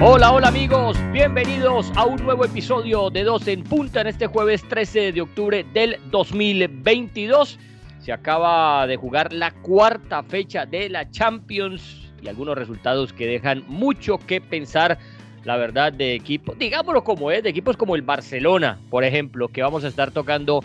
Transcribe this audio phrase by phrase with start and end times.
[0.00, 4.62] Hola, hola amigos, bienvenidos a un nuevo episodio de Dos en Punta en este jueves
[4.68, 7.58] 13 de octubre del 2022.
[7.98, 13.64] Se acaba de jugar la cuarta fecha de la Champions y algunos resultados que dejan
[13.66, 15.00] mucho que pensar,
[15.42, 19.62] la verdad, de equipos, digámoslo como es, de equipos como el Barcelona, por ejemplo, que
[19.62, 20.62] vamos a estar tocando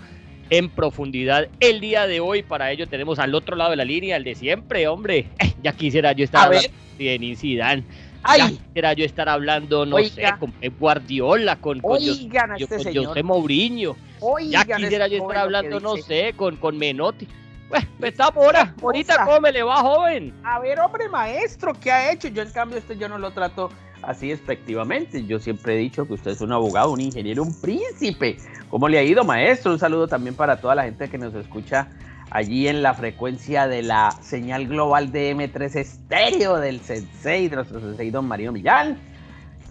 [0.52, 2.44] en profundidad el día de hoy.
[2.44, 5.26] Para ello tenemos al otro lado de la línea, el de siempre, hombre.
[5.64, 7.86] Ya quisiera yo estar hablando de Zidane
[8.24, 8.60] Ay.
[8.74, 12.84] Ya yo estar hablando, no sé, con Pep Guardiola, con, con, Oigan yo, este con
[12.84, 13.06] señor.
[13.08, 13.96] José Mourinho.
[14.20, 17.28] Oigan ya quisiera yo estar hablando, no sé, con, con Menotti.
[17.70, 18.74] Pues, estamos ahora.
[18.82, 19.26] Ahorita, cosa.
[19.26, 20.34] ¿cómo me le va, joven?
[20.44, 22.28] A ver, hombre maestro, ¿qué ha hecho?
[22.28, 23.70] Yo en cambio este yo no lo trato
[24.04, 25.26] así despectivamente.
[25.26, 28.38] Yo siempre he dicho que usted es un abogado, un ingeniero, un príncipe.
[28.70, 29.72] ¿Cómo le ha ido, maestro?
[29.72, 31.88] Un saludo también para toda la gente que nos escucha
[32.34, 37.80] allí en la frecuencia de la señal global de M3 Estéreo del Sensei, de nuestro
[37.80, 38.98] Sensei Don Marino Millán.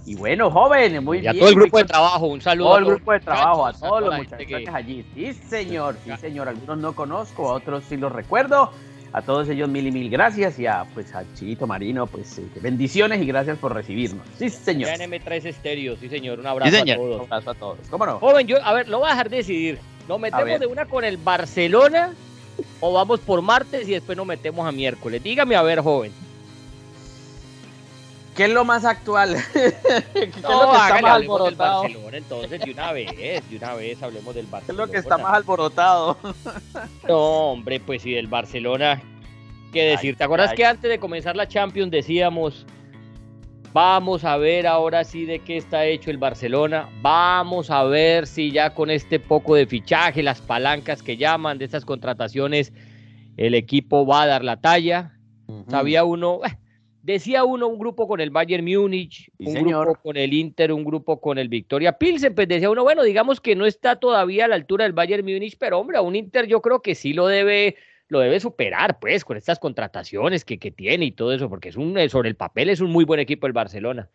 [0.06, 1.40] Y bueno, joven, muy Y a bien.
[1.40, 2.68] todo el grupo de trabajo, un saludo.
[2.68, 5.04] todo a el grupo de trabajo, a todos los muchachos que- allí.
[5.14, 6.48] Sí, señor, sí, señor.
[6.48, 8.72] Algunos no conozco, a otros sí los recuerdo.
[9.14, 12.46] A todos ellos mil y mil gracias y a pues a Chilito Marino, pues eh,
[12.62, 14.24] bendiciones y gracias por recibirnos.
[14.38, 14.88] Sí, señor.
[14.96, 16.96] Ya en M3 Estéreo, sí señor, un abrazo Sí, señor.
[16.96, 17.20] a Un todos.
[17.30, 17.78] abrazo a todos.
[17.90, 18.18] ¿Cómo no?
[18.20, 19.78] Joven, yo, a ver, lo voy a dejar decidir.
[20.08, 22.12] ¿Nos metemos de una con el Barcelona
[22.80, 25.22] o vamos por martes y después nos metemos a miércoles?
[25.22, 26.12] Dígame a ver, joven.
[28.36, 29.36] ¿Qué es lo más actual?
[29.52, 29.68] ¿Qué
[30.24, 31.82] es lo No, que está más alborotado?
[31.82, 34.86] Barcelona, entonces, de una vez, de una vez hablemos del ¿Qué es Barcelona.
[34.86, 36.16] lo que está más alborotado?
[37.08, 37.18] No,
[37.52, 39.02] hombre, pues sí, del Barcelona.
[39.72, 40.10] ¿Qué decir?
[40.12, 40.56] Ay, ¿Te acuerdas ay.
[40.56, 42.64] que antes de comenzar la Champions decíamos,
[43.72, 46.88] vamos a ver ahora sí de qué está hecho el Barcelona?
[47.00, 51.64] Vamos a ver si ya con este poco de fichaje, las palancas que llaman de
[51.64, 52.72] estas contrataciones,
[53.36, 55.12] el equipo va a dar la talla.
[55.68, 56.56] Sabía uno, eh,
[57.02, 59.86] decía uno un grupo con el Bayern Múnich, Sí, un señor.
[59.86, 63.40] grupo con el Inter, un grupo con el Victoria Pilsen, pues decía uno, bueno, digamos
[63.40, 66.46] que no está todavía a la altura del Bayern Múnich, pero hombre, a un Inter
[66.46, 67.76] yo creo que sí lo debe
[68.12, 71.76] lo debe superar, pues, con estas contrataciones que, que tiene y todo eso, porque es
[71.76, 74.10] un, eh, sobre el papel es un muy buen equipo el Barcelona.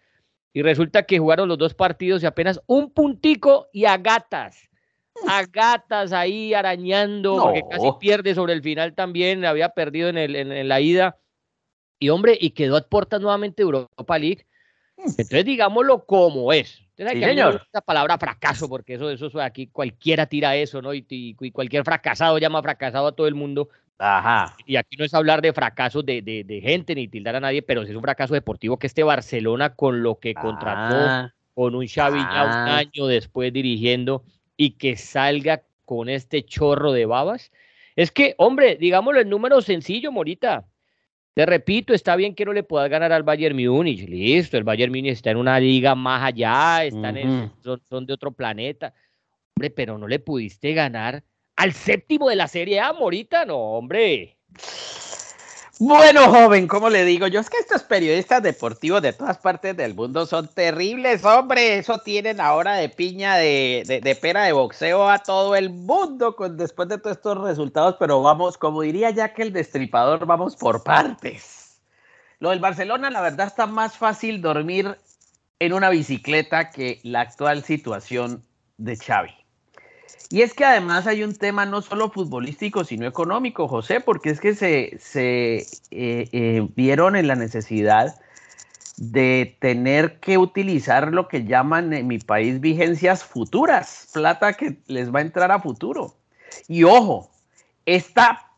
[0.54, 4.70] Y resulta que jugaron los dos partidos y apenas un puntico y a gatas.
[5.28, 10.36] A gatas ahí arañando, porque casi pierde sobre el final también, había perdido en, el,
[10.36, 11.18] en, en la ida.
[12.00, 14.46] Y hombre, y quedó a puertas nuevamente Europa League.
[14.98, 16.84] Entonces, digámoslo como es.
[16.98, 17.68] Sí, que señor.
[17.72, 20.94] la palabra fracaso, porque eso, eso, eso aquí cualquiera tira eso, ¿no?
[20.96, 23.70] Y, y- y cualquier fracasado llama fracasado a todo el mundo.
[24.00, 24.56] Ajá.
[24.66, 27.62] Y aquí no es hablar de fracasos de, de, de gente ni tildar a nadie,
[27.64, 31.88] pero es un fracaso deportivo que este Barcelona con lo que contrató, Ah, con un
[31.88, 32.78] Xavi ya un ah.
[32.78, 34.24] año después dirigiendo
[34.56, 37.52] y que salga con este chorro de babas.
[37.96, 40.66] Es que, hombre, digámoslo en número sencillo, Morita.
[41.34, 44.92] Te repito, está bien que no le puedas ganar al Bayern Múnich, listo, el Bayern
[44.92, 48.94] Múnich está en una liga más allá, están en- son, son de otro planeta.
[49.56, 51.24] Hombre, pero no le pudiste ganar
[51.58, 54.38] al séptimo de la Serie A, Morita, no, hombre.
[55.80, 57.40] Bueno, joven, ¿cómo le digo yo?
[57.40, 61.78] Es que estos periodistas deportivos de todas partes del mundo son terribles, hombre.
[61.78, 66.58] Eso tienen ahora de piña de, de- pera de boxeo a todo el mundo con,
[66.58, 67.96] después de todos estos resultados.
[68.00, 71.80] Pero vamos, como diría ya que el destripador, vamos por partes.
[72.40, 74.98] Lo del Barcelona, la verdad, está más fácil dormir
[75.60, 78.44] en una bicicleta que la actual situación
[78.78, 79.47] de Xavi.
[80.30, 84.40] Y es que además hay un tema no solo futbolístico, sino económico, José, porque es
[84.40, 85.58] que se, se
[85.92, 88.20] eh, eh, vieron en la necesidad
[88.98, 95.14] de tener que utilizar lo que llaman en mi país vigencias futuras, plata que les
[95.14, 96.16] va a entrar a futuro.
[96.68, 97.30] Y ojo,
[97.86, 98.52] esta,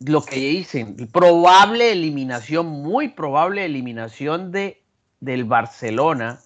[0.00, 4.82] lo que dicen, probable eliminación, muy probable eliminación de,
[5.20, 6.40] del Barcelona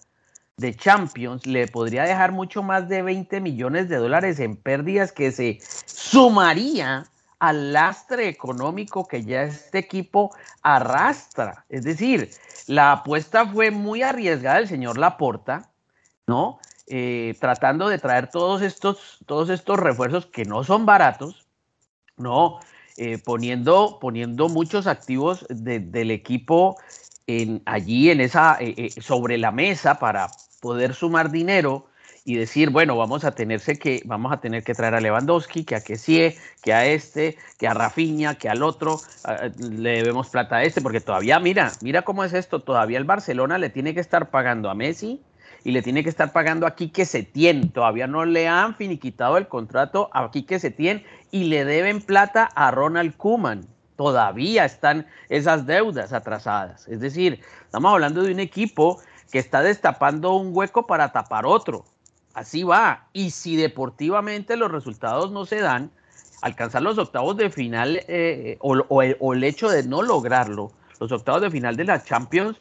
[0.57, 5.31] de Champions le podría dejar mucho más de 20 millones de dólares en pérdidas que
[5.31, 7.05] se sumaría
[7.39, 11.63] al lastre económico que ya este equipo arrastra.
[11.69, 12.31] Es decir,
[12.65, 15.69] la apuesta fue muy arriesgada del señor Laporta,
[16.25, 16.59] ¿no?
[16.87, 21.45] Eh, tratando de traer todos estos, todos estos refuerzos que no son baratos,
[22.17, 22.59] ¿no?
[22.97, 26.77] Eh, poniendo, poniendo muchos activos de- del equipo
[27.65, 30.27] allí en esa, eh, sobre la mesa para
[30.59, 31.87] poder sumar dinero
[32.27, 35.75] y decir, bueno, vamos a tenerse que, vamos a tener que traer a Lewandowski, que
[35.75, 38.99] a Kessie, que a este, que a Rafinha, que al otro,
[39.57, 43.57] le debemos plata a este, porque todavía, mira, mira cómo es esto, todavía el Barcelona
[43.57, 45.21] le tiene que estar pagando a Messi
[45.63, 49.47] y le tiene que estar pagando a Quique Setién, todavía no le han finiquitado el
[49.47, 53.65] contrato a Quique Setién y le deben plata a Ronald Kuman.
[53.95, 56.87] Todavía están esas deudas atrasadas.
[56.89, 58.99] Es decir, estamos hablando de un equipo
[59.31, 61.85] que está destapando un hueco para tapar otro.
[62.33, 63.07] Así va.
[63.13, 65.91] Y si deportivamente los resultados no se dan,
[66.41, 71.51] alcanzar los octavos de final eh, o, el, hecho de no lograrlo, los octavos de
[71.51, 72.57] final de la Champions,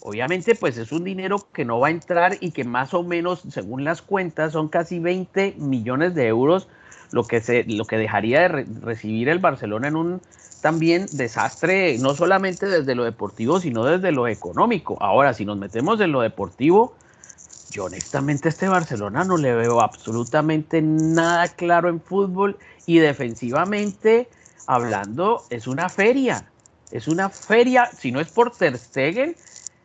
[0.00, 3.42] obviamente pues es un dinero que no va a entrar y que más o menos,
[3.50, 6.68] según las cuentas, son casi 20 millones de euros
[7.10, 10.20] lo que, se, lo que dejaría de recibir el Barcelona en un
[10.60, 14.98] también desastre, no solamente desde lo deportivo, sino desde lo económico.
[15.00, 16.94] Ahora, si nos metemos en lo deportivo,
[17.70, 24.28] yo honestamente a este Barcelona no le veo absolutamente nada claro en fútbol y defensivamente
[24.66, 26.50] hablando es una feria,
[26.90, 29.36] es una feria, si no es por Ter Stegen,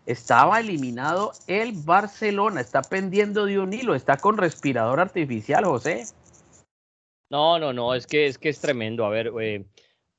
[0.05, 6.05] estaba eliminado el Barcelona, está pendiendo de un hilo, está con respirador artificial, José.
[7.29, 9.05] No, no, no, es que es que es tremendo.
[9.05, 9.65] A ver, eh,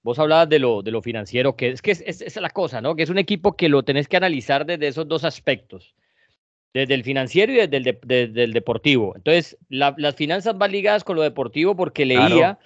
[0.02, 2.96] vos hablabas de lo, de lo financiero, que es que es, es, la cosa, ¿no?
[2.96, 5.94] Que es un equipo que lo tenés que analizar desde esos dos aspectos,
[6.74, 9.14] desde el financiero y desde el, deportivo.
[9.16, 12.58] Entonces, las finanzas van ligadas con lo deportivo porque leía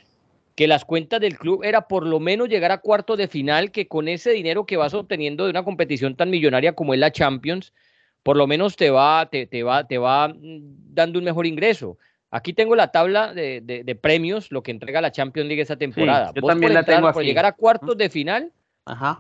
[0.61, 3.89] que las cuentas del club era por lo menos llegar a cuarto de final, que
[3.89, 7.73] con ese dinero que vas obteniendo de una competición tan millonaria como es la Champions,
[8.23, 10.35] por lo menos te va, te, te va, te va mm,
[10.93, 11.97] dando un mejor ingreso.
[12.31, 16.31] Aquí tengo la tabla de, premios, lo que entrega la Champions League esta temporada.
[16.35, 18.53] yo también la tengo Por llegar a cuartos de final,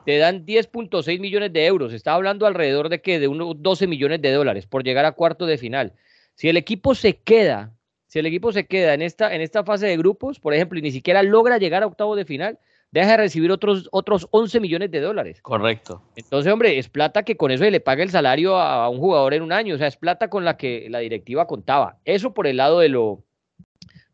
[0.05, 1.95] te dan 10.6 millones de euros.
[1.95, 5.49] Está hablando alrededor de que de unos 12 millones de dólares por llegar a cuartos
[5.49, 5.95] de final.
[6.35, 7.73] Si el equipo se queda,
[8.11, 10.83] si el equipo se queda en esta, en esta fase de grupos, por ejemplo, y
[10.83, 12.59] ni siquiera logra llegar a octavos de final,
[12.91, 15.41] deja de recibir otros, otros 11 millones de dólares.
[15.43, 16.03] Correcto.
[16.17, 19.35] Entonces, hombre, es plata que con eso se le paga el salario a un jugador
[19.35, 21.99] en un año, o sea, es plata con la que la directiva contaba.
[22.05, 23.23] Eso por el lado de lo,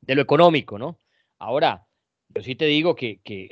[0.03, 0.99] de lo económico, ¿no?
[1.39, 1.87] Ahora,
[2.29, 3.49] yo sí te digo que, que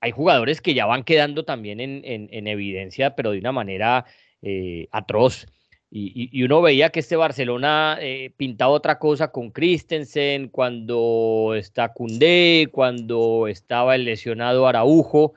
[0.00, 4.04] hay jugadores que ya van quedando también en, en, evidencia, pero de una manera
[4.42, 5.46] eh, atroz.
[5.92, 12.68] Y, uno veía que este Barcelona eh, pintaba otra cosa con Christensen, cuando está Cundé,
[12.70, 15.34] cuando estaba el lesionado Araujo.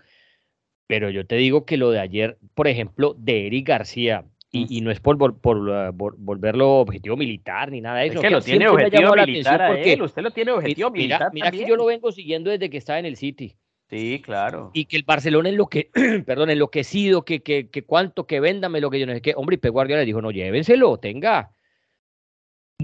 [0.85, 4.91] Pero yo te digo que lo de ayer, por ejemplo, de Eric García, y, no
[4.91, 8.15] es por, por, volverlo objetivo militar ni nada de eso.
[8.17, 11.31] Es que, lo tiene objetivo militar porque, Usted lo tiene objetivo militar.
[11.33, 13.55] Mira que yo lo vengo siguiendo desde que estaba en el City.
[13.89, 14.71] Sí, claro.
[14.73, 15.89] Y que el Barcelona en lo que,
[16.25, 19.33] perdón, enloquecido, que, que, que cuánto, que véndame lo que yo no sé qué.
[19.35, 21.51] Hombre, y Pep Guardiola le dijo, no, llévenselo, tenga.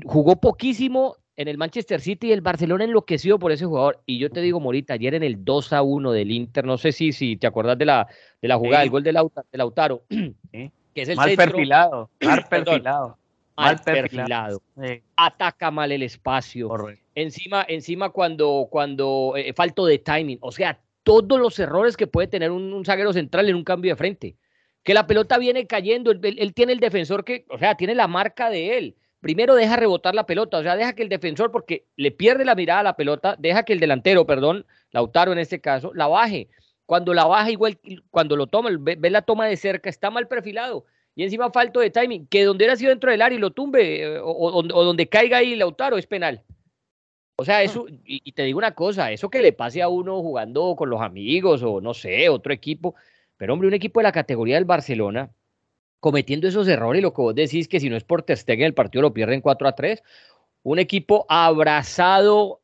[0.06, 4.04] Jugó poquísimo en el Manchester City y el Barcelona enloqueció por ese jugador.
[4.06, 6.92] Y yo te digo, Morita, ayer en el 2 a 1 del Inter, no sé
[6.92, 8.08] si, si te acuerdas de la,
[8.42, 9.14] de la jugada, del gol de,
[9.54, 10.04] Lautaro,
[10.52, 13.18] que es el mal perfilado, mal perfilado.
[13.56, 14.62] mal perfilado.
[15.16, 16.70] Ataca mal el espacio.
[17.16, 20.40] Encima, encima cuando, cuando eh, falto de timing.
[20.42, 20.78] O sea,
[21.10, 24.36] todos los errores que puede tener un, zaguero central en un cambio de frente.
[24.84, 28.52] Que la pelota viene cayendo, él, tiene el defensor que, o sea, tiene la marca
[28.52, 28.96] de él.
[29.20, 32.54] Primero deja rebotar la pelota, o sea, deja que el defensor, porque le pierde la
[32.54, 36.48] mirada a la pelota, deja que el delantero, perdón, Lautaro en este caso, la baje.
[36.86, 37.80] Cuando la baja, igual,
[38.12, 40.86] cuando lo toma, ve, la toma de cerca, está mal perfilado.
[41.16, 44.04] Y encima falto de timing, que donde era sido dentro del área y lo tumbe,
[44.04, 46.44] eh, o, o donde caiga ahí Lautaro, es penal.
[47.40, 50.76] O sea, eso, y, te digo una cosa, eso que le pase a uno jugando
[50.76, 52.96] con los amigos o no sé, otro equipo,
[53.38, 55.32] pero hombre, un equipo de la categoría del Barcelona
[56.02, 58.74] cometiendo esos errores, lo que vos decís que si no es por Ter Stegen el
[58.74, 60.04] partido lo pierden 4 a 3,
[60.64, 62.60] un equipo abrazado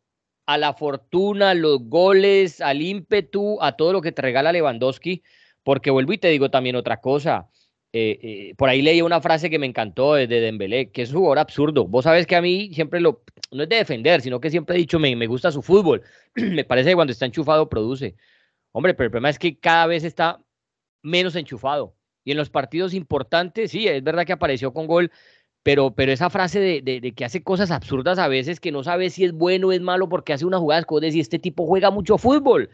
[0.45, 5.23] a la fortuna, los goles, al ímpetu, a todo lo que te regala Lewandowski,
[5.63, 7.47] porque vuelvo y te digo también otra cosa,
[7.97, 11.19] eh, eh, por ahí leí una frase que me encantó de Dembélé, que es un
[11.19, 11.87] jugador absurdo.
[11.87, 14.79] Vos sabes que a mí siempre lo, no es de defender, sino que siempre he
[14.79, 16.01] dicho, me, me gusta su fútbol.
[16.35, 18.17] me parece que cuando está enchufado produce.
[18.73, 20.43] Hombre, pero el problema es que cada vez está
[21.03, 21.95] menos enchufado.
[22.25, 25.09] Y en los partidos importantes, sí, es verdad que apareció con gol,
[25.63, 29.23] pero, pero esa frase de, que hace cosas absurdas a veces, que no sabe si
[29.23, 32.17] es bueno o es malo porque hace unas jugadas, como decir, este tipo juega mucho
[32.17, 32.69] fútbol.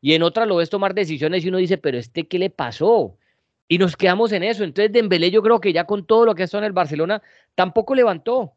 [0.00, 3.18] Y en otras lo ves tomar decisiones y uno dice, pero este, ¿qué le pasó?
[3.68, 4.64] Y nos quedamos en eso.
[4.64, 7.22] Entonces Dembélé yo creo que ya con todo lo que está en el Barcelona
[7.54, 8.54] tampoco levantó.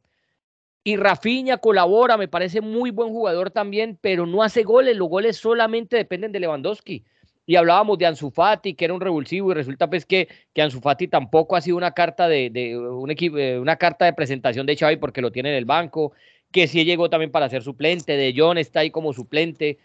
[0.84, 4.96] Y Rafinha colabora, me parece muy buen jugador también, pero no hace goles.
[4.96, 7.04] Los goles solamente dependen de Lewandowski.
[7.46, 10.82] Y hablábamos de Ansu Fati, que era un revulsivo, y resulta pues que, que Ansu
[10.82, 14.66] Fati tampoco ha sido una carta de, de un equipo, eh, una carta de presentación
[14.66, 16.12] de Xavi porque lo tiene en el banco,
[16.52, 19.80] que sí llegó también para ser suplente, de John está ahí como suplente,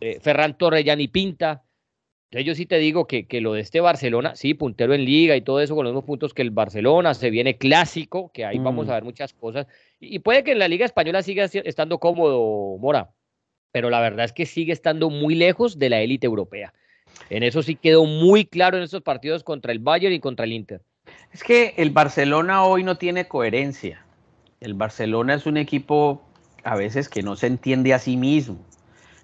[0.00, 1.62] eh, Ferran Torres ya ni pinta.
[2.32, 5.36] Entonces yo sí te digo que, que, lo de este Barcelona, sí, puntero en liga
[5.36, 8.58] y todo eso con los mismos puntos que el Barcelona, se viene clásico, que ahí
[8.58, 8.94] vamos a mm.
[8.94, 9.66] ver muchas cosas.
[10.00, 13.10] Y, puede que en la liga española siga estando cómodo, Mora,
[13.70, 16.72] pero la verdad es que sigue estando muy lejos de la élite europea.
[17.28, 20.52] En eso sí quedó muy claro en esos partidos contra el Bayern y contra el
[20.52, 20.80] Inter.
[21.34, 24.06] Es que el Barcelona hoy no tiene coherencia.
[24.58, 26.22] El Barcelona es un equipo
[26.64, 28.56] a veces que no se entiende a sí mismo,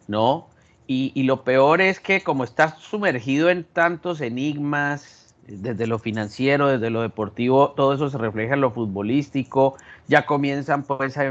[0.08, 0.50] ¿no?
[0.88, 5.18] Y, y lo peor es que como está sumergido en tantos enigmas,
[5.48, 9.76] desde lo financiero, desde lo deportivo, todo eso se refleja en lo futbolístico,
[10.06, 11.24] ya comienzan pues a,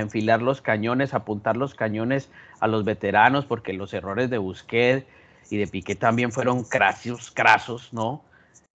[0.00, 5.06] enfilar los cañones, a apuntar los cañones a los veteranos, porque los errores de Busquets
[5.50, 8.22] y de Piqué también fueron crasos, crasos, ¿no?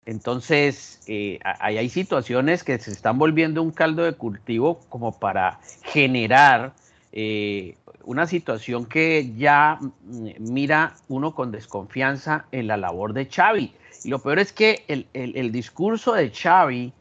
[0.06, 6.74] Entonces, eh, hay situaciones que se están volviendo un caldo de cultivo como para generar
[7.16, 13.72] eh, una situación que ya mm, mira uno con desconfianza en la labor de Xavi
[14.04, 16.92] y lo peor es que el, discurso de Xavi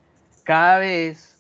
[0.45, 1.37] cada vez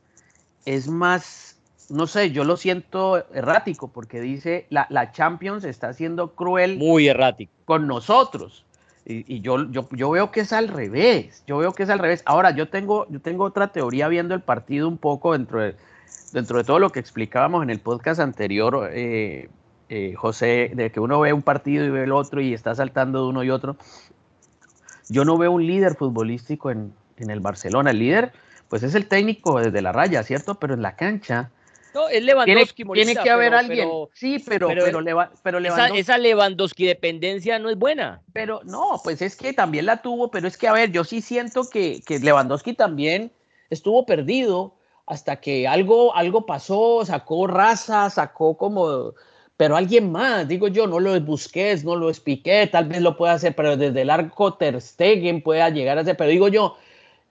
[0.64, 1.56] es más,
[1.88, 6.78] no sé, yo lo siento errático porque dice la, la Champions está siendo cruel.
[6.78, 7.52] Muy errático.
[7.64, 8.64] Con nosotros.
[9.04, 11.42] Y, yo, yo, yo, veo que es al revés.
[11.46, 12.22] Yo veo que es al revés.
[12.24, 15.74] Ahora, yo tengo, yo tengo otra teoría viendo el partido un poco dentro de,
[16.32, 19.48] dentro de todo lo que explicábamos en el podcast anterior, eh,
[19.88, 23.22] eh, José, de que uno ve un partido y ve el otro y está saltando
[23.22, 23.76] de uno y otro
[25.12, 27.90] yo no veo un líder futbolístico en, el Barcelona.
[27.90, 28.32] El líder,
[28.68, 30.56] pues es el técnico desde la raya, ¿cierto?
[30.56, 31.50] Pero en la cancha.
[31.94, 32.84] No, es Lewandowski.
[32.84, 33.88] Tiene, que haber alguien.
[34.14, 34.84] sí, pero, pero,
[35.42, 38.22] pero, Lewandowski, esa, Lewandowski dependencia no es buena.
[38.32, 41.20] Pero no, pues es que también la tuvo, pero es que, a ver, yo sí
[41.20, 43.30] siento que, que Lewandowski también
[43.70, 44.74] estuvo perdido
[45.12, 49.14] hasta que algo, algo pasó, sacó raza, sacó como
[49.57, 53.00] pero alguien más, digo yo, no lo es Busquets, no lo es Piqué, tal vez
[53.00, 56.49] lo pueda hacer, pero desde el arco Ter Stegen pueda llegar a ser, pero digo
[56.49, 56.76] yo,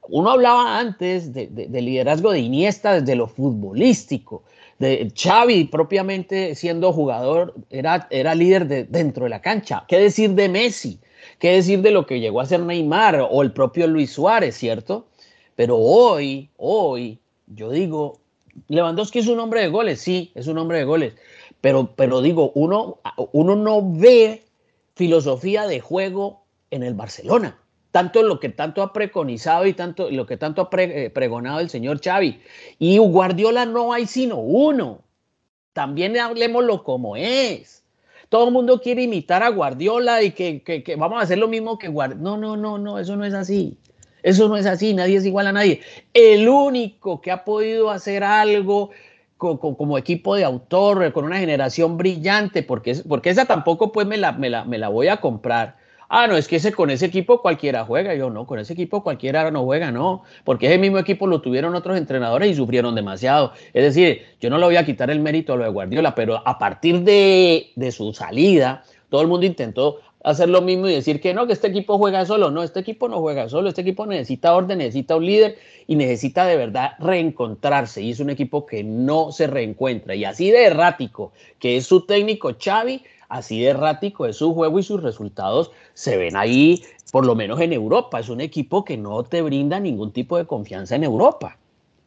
[0.08, 1.50] uno hablaba antes de,
[1.82, 4.44] liderazgo de Iniesta desde lo futbolístico,
[4.80, 9.84] de Xavi propiamente siendo jugador, era, era líder de, dentro de la cancha.
[9.88, 11.00] ¿Qué decir de Messi?
[11.38, 15.08] ¿Qué decir de lo que llegó a ser Neymar o el propio Luis Suárez, cierto?
[15.56, 17.20] Pero hoy, hoy,
[17.53, 18.20] yo digo,
[18.67, 21.15] Lewandowski es un hombre de goles, sí, es un hombre de goles,
[21.62, 23.00] pero, pero digo, uno,
[23.31, 24.43] uno no ve
[24.96, 27.58] filosofía de juego en el Barcelona.
[27.91, 31.70] Tanto lo que tanto ha preconizado y tanto lo que tanto ha eh, pregonado el
[31.70, 32.39] señor Xavi.
[32.79, 35.01] Y Guardiola no hay sino uno.
[35.74, 37.84] También hablemoslo como es.
[38.29, 41.50] Todo el mundo quiere imitar a Guardiola y que, que, que vamos a hacer lo
[41.50, 42.22] mismo que Guardiola.
[42.22, 43.77] No, no, no, no, eso no es así.
[44.24, 45.82] Eso no es así, nadie es igual a nadie.
[46.13, 48.92] El único que ha podido hacer algo
[49.38, 54.34] como equipo de autor, con una generación brillante, porque, porque esa tampoco pues me la,
[54.34, 55.78] me, la, me la voy a comprar.
[56.13, 58.13] Ah, no, es que ese, con ese equipo cualquiera juega.
[58.13, 60.24] Yo no, con ese equipo cualquiera no juega, no.
[60.44, 63.54] Porque ese mismo equipo lo tuvieron otros entrenadores y sufrieron demasiado.
[63.74, 66.46] Es decir, yo no le voy a quitar el mérito a lo de Guardiola, pero
[66.46, 71.20] a partir de, de su salida, todo el mundo intentó hacer lo mismo y decir
[71.20, 72.51] que no, que este equipo juega solo.
[72.51, 76.46] No, este equipo no juega solo, este equipo necesita orden, necesita un líder y necesita
[76.46, 78.01] de verdad reencontrarse.
[78.01, 80.16] Y es un equipo que no se reencuentra.
[80.16, 84.80] Y así de errático que es su técnico Xavi, así de errático es su juego
[84.80, 88.20] y sus resultados se ven ahí, por lo menos en Europa.
[88.20, 91.58] Es un equipo que no te brinda ningún tipo de confianza en Europa.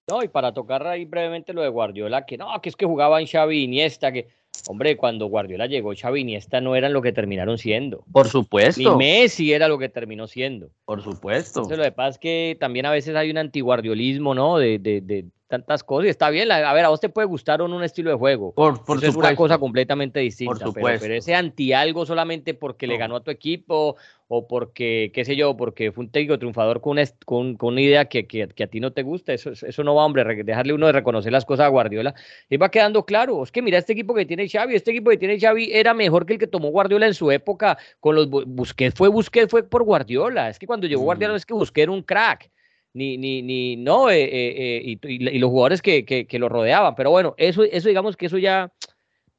[0.06, 3.22] No, y para tocar ahí brevemente lo de Guardiola, que no, que es que jugaba
[3.22, 4.28] en Xavi Iniesta, que
[4.66, 8.04] Hombre, cuando Guardiola llegó, Xavi y Iniesta no eran lo que terminaron siendo.
[8.12, 8.80] Por supuesto.
[8.80, 10.70] Ni Messi era lo que terminó siendo.
[10.84, 11.60] Por supuesto.
[11.60, 14.58] Entonces, lo que pasa es que también a veces hay un antiguardiolismo, ¿no?
[14.58, 16.06] De, de, de tantas cosas.
[16.06, 18.16] Y está bien, a ver, a vos te puede gustar o no un estilo de
[18.16, 18.52] juego.
[18.54, 19.06] Por, por supuesto.
[19.06, 20.64] es una cosa completamente distinta.
[20.64, 23.96] Por pero, pero, ese anti algo solamente porque le ganó a tu equipo
[24.28, 27.82] o porque, qué sé yo, porque fue un técnico triunfador con una, con, con una
[27.82, 30.72] idea que, que, que, a ti no te gusta, eso, eso no va, hombre, dejarle
[30.72, 32.14] uno de reconocer las cosas a Guardiola.
[32.48, 35.18] Y va quedando claro, es que mira, este equipo que tiene Xavi, este equipo que
[35.18, 38.96] tiene Xavi era mejor que el que tomó Guardiola en su época con los Busquets,
[38.96, 42.02] fue Busquets, fue por Guardiola, es que cuando llegó Guardiola es que Busquets era un
[42.02, 42.50] crack
[42.94, 46.94] ni, ni, ni, no, eh, eh, eh, y, los jugadores que, que, lo rodeaban.
[46.94, 48.72] Pero bueno, eso, eso digamos que eso ya,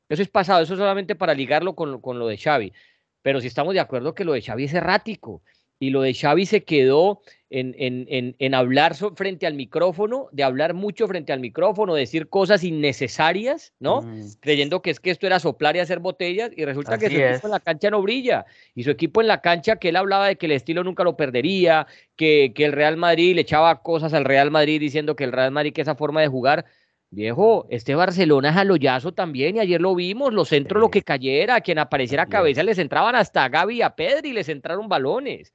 [0.09, 2.73] eso es pasado, eso solamente para ligarlo con, con lo de Xavi.
[3.21, 5.41] Pero si estamos de acuerdo que lo de Xavi es errático
[5.79, 10.73] y lo de Xavi se quedó en, en, en, hablar frente al micrófono, de hablar
[10.73, 14.01] mucho frente al micrófono, decir cosas innecesarias, ¿no?
[14.41, 17.47] Creyendo que es que esto era soplar y hacer botellas y resulta que su equipo
[17.47, 18.45] en la cancha no brilla.
[18.73, 21.15] Y su equipo en la cancha que él hablaba de que el estilo nunca lo
[21.15, 25.31] perdería, que, que el Real Madrid le echaba cosas al Real Madrid diciendo que el
[25.31, 26.65] Real Madrid que esa forma de jugar.
[27.11, 31.61] Viejo, este Barcelona es aloyazo también, y ayer lo vimos, los centros lo que cayera,
[31.61, 35.53] quien apareciera a cabeza les entraban hasta a Gaby y a Pedri, les entraron balones.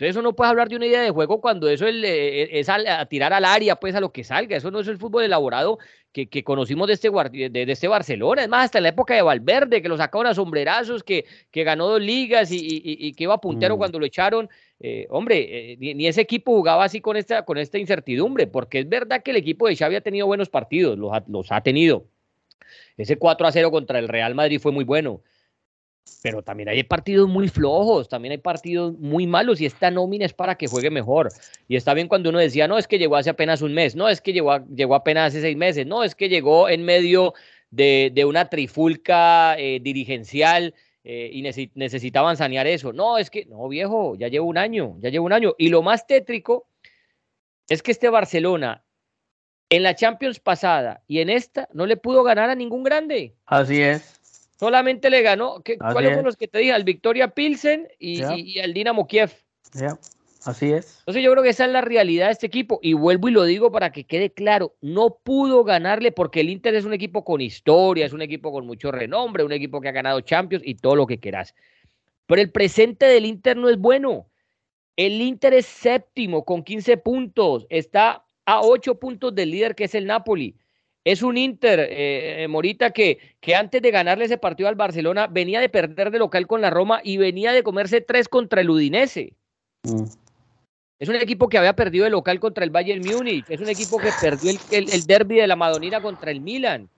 [0.00, 3.04] Entonces eso no puede hablar de una idea de juego cuando eso es, eh, a,
[3.04, 4.56] tirar al área, pues a lo que salga.
[4.56, 5.78] Eso no es el fútbol elaborado
[6.10, 8.40] que, conocimos de este, de, este Barcelona.
[8.40, 11.64] Es más, hasta en la época de Valverde, que lo sacaron a sombrerazos, que, que
[11.64, 13.78] ganó dos ligas y, que iba puntero mm.
[13.78, 14.48] cuando lo echaron.
[14.78, 18.88] eh, hombre, eh, ni, ese equipo jugaba así con esta, con esta incertidumbre, porque es
[18.88, 22.06] verdad que el equipo de Xavi ha tenido buenos partidos, los ha, los ha tenido.
[22.96, 25.20] Ese 4 a 0 contra el Real Madrid fue muy bueno,
[26.22, 30.32] pero también hay partidos muy flojos, también hay partidos muy malos y esta nómina es
[30.32, 31.30] para que juegue mejor.
[31.68, 34.08] Y está bien cuando uno decía, no, es que llegó hace apenas un mes, no,
[34.08, 37.34] es que llegó, llegó apenas hace seis meses, no, es que llegó en medio
[37.70, 41.42] de, de una trifulca eh, dirigencial eh, y
[41.74, 42.92] necesitaban sanear eso.
[42.92, 45.54] No, es que, no, viejo, ya llevo un año, ya llevo un año.
[45.56, 46.66] Y lo más tétrico
[47.68, 48.84] es que este Barcelona
[49.70, 53.34] en la Champions pasada y en esta no le pudo ganar a ningún grande.
[53.46, 54.19] Así es.
[54.60, 56.74] Solamente le ganó, ¿cuáles fueron los que te dije?
[56.74, 59.32] Al Victoria Pilsen y, al Dinamo Kiev.
[60.44, 60.98] Así es.
[60.98, 62.78] Entonces yo creo que esa es la realidad de este equipo.
[62.82, 66.74] Y vuelvo y lo digo para que quede claro, no pudo ganarle porque el Inter
[66.74, 69.92] es un equipo con historia, es un equipo con mucho renombre, un equipo que ha
[69.92, 71.54] ganado Champions y todo lo que quieras.
[72.26, 74.26] Pero el presente del Inter no es bueno.
[74.94, 79.94] El Inter es séptimo con 15 puntos, está a 8 puntos del líder que es
[79.94, 80.59] el Napoli.
[81.04, 85.26] Es un Inter, eh, eh, Morita, que, que antes de ganarle ese partido al Barcelona
[85.26, 88.70] venía de perder de local con la Roma y venía de comerse tres contra el
[88.70, 89.32] Udinese.
[89.84, 90.04] Mm.
[90.98, 93.46] Es un equipo que había perdido el local contra el Bayern Múnich.
[93.48, 96.90] Es un equipo que perdió el, el, derby de la Madonina contra el Milan.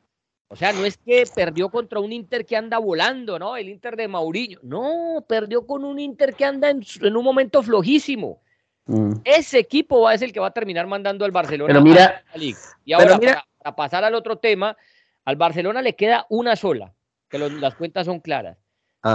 [0.48, 3.56] O sea, no es que perdió contra un Inter que anda volando, ¿no?
[3.56, 4.58] El Inter de Mourinho.
[4.62, 8.42] No, perdió con un Inter que anda en, un momento flojísimo.
[8.86, 9.12] Mm.
[9.22, 12.36] Ese equipo es el que va a terminar mandando al Barcelona pero mira, a la
[12.36, 12.58] Liga.
[12.84, 14.76] Y ahora, para, pasar al otro tema,
[15.24, 16.92] al Barcelona le queda una sola,
[17.28, 18.58] que las cuentas son claras.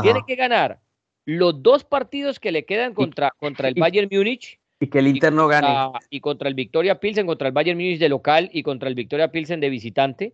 [0.02, 0.80] Tiene que ganar
[1.26, 5.34] los dos partidos que le quedan contra, contra el Bayern Múnich y que el Inter
[5.34, 5.92] no gane.
[6.10, 9.32] Y contra el Victoria Pilsen, contra el Bayern Munich de local y contra el Victoria
[9.32, 10.34] Pilsen de visitante.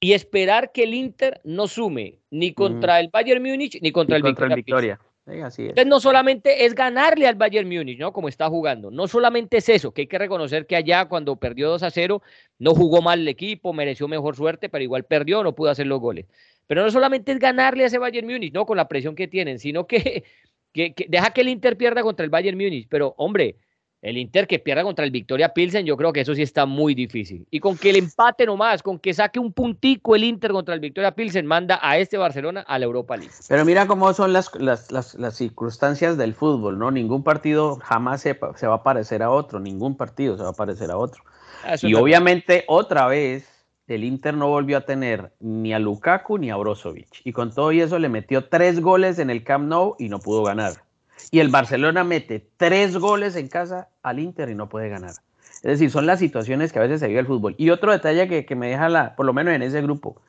[0.00, 4.22] Y esperar que el Inter no sume ni contra el Bayern Múnich ni contra, el,
[4.22, 8.12] Victoria Entonces no solamente es ganarle al Bayern Múnich, ¿no?
[8.12, 8.90] Como está jugando.
[8.90, 12.22] No solamente es eso, que hay que reconocer que allá cuando perdió 2 a 0
[12.58, 16.00] no jugó mal el equipo, mereció mejor suerte, pero igual perdió, no pudo hacer los
[16.00, 16.26] goles.
[16.66, 18.66] Pero no solamente es ganarle a ese Bayern Múnich, ¿no?
[18.66, 20.24] Con la presión que tienen, sino que
[20.72, 23.56] que, deja que el Inter pierda contra el Bayern Múnich, pero hombre,
[24.02, 26.94] el Inter que pierda contra el Victoria Pilsen, yo creo que eso sí está muy
[26.94, 27.46] difícil.
[27.50, 30.80] Y con que el empate nomás, con que saque un puntico el Inter contra el
[30.80, 33.32] Victoria Pilsen, manda a este Barcelona a la Europa League.
[33.48, 36.90] Pero mira cómo son las, las, circunstancias del fútbol, ¿no?
[36.90, 40.54] Ningún partido jamás se, se, va a parecer a otro, ningún partido se va a
[40.54, 41.22] parecer a otro.
[41.64, 43.46] Ah, y obviamente, otra vez,
[43.86, 47.20] el Inter no volvió a tener ni a Lukaku ni a Brozovic.
[47.24, 50.42] Y con todo eso le metió tres goles en el Camp Nou y no pudo
[50.42, 50.89] ganar.
[51.30, 55.12] Y el Barcelona mete tres goles en casa al Inter y no puede ganar.
[55.56, 57.54] Es decir, son las situaciones que a veces se vive el fútbol.
[57.58, 60.20] Y otro detalle que, que me deja, la, por lo menos en ese grupo,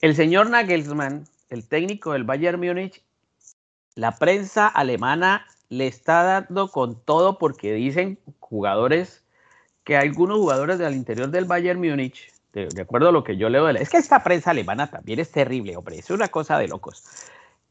[0.00, 3.02] el señor Nagelsmann, el técnico del Bayern Múnich,
[3.94, 9.24] la prensa alemana le está dando con todo porque dicen jugadores
[9.84, 13.66] que algunos jugadores del interior del Bayern Múnich de, acuerdo a lo que yo leo,
[13.66, 17.04] de es que esta prensa alemana también es terrible, hombre, es una cosa de locos,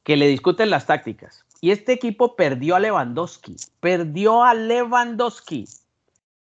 [0.04, 1.46] que le discuten las tácticas.
[1.62, 5.68] Y este equipo perdió a Lewandowski, perdió a Lewandowski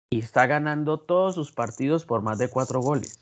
[0.09, 3.19] y está ganando todos sus partidos por más de cuatro goles.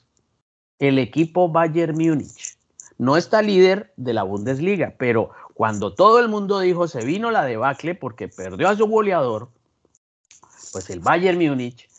[0.79, 2.57] El equipo Bayern Múnich
[2.97, 7.43] no está líder de la Bundesliga, pero cuando todo el mundo dijo se vino la
[7.45, 9.49] debacle porque perdió a su goleador,
[10.71, 11.89] pues el Bayern Múnich,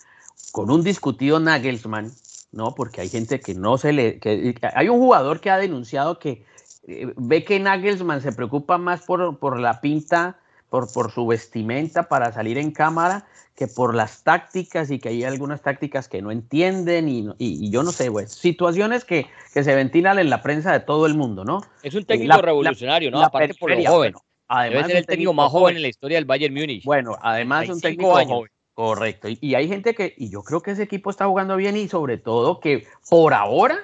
[0.53, 2.13] con un discutido Nagelsmann,
[2.53, 2.75] ¿no?
[2.75, 4.19] Porque hay gente que no se le...
[4.21, 6.45] Que, hay un jugador que ha denunciado que
[6.85, 12.33] ve que Nagelsmann se preocupa más por, por la pinta, por, por su vestimenta para
[12.33, 17.09] salir en cámara, que por las tácticas y que hay algunas tácticas que no entienden
[17.09, 20.81] y, y, yo no sé, güey, situaciones que, que, se ventilan en la prensa de
[20.81, 21.61] todo el mundo, ¿no?
[21.83, 23.23] Es un técnico revolucionario, ¿no?
[23.23, 24.15] Aparte por lo joven.
[24.49, 26.85] además Debe ser el técnico más joven en la historia del Bayern Múnich.
[26.85, 28.51] Bueno, además un técnico joven.
[28.75, 29.29] Correcto.
[29.29, 32.17] Y, hay gente que, y yo creo que ese equipo está jugando bien y sobre
[32.17, 33.77] todo que por ahora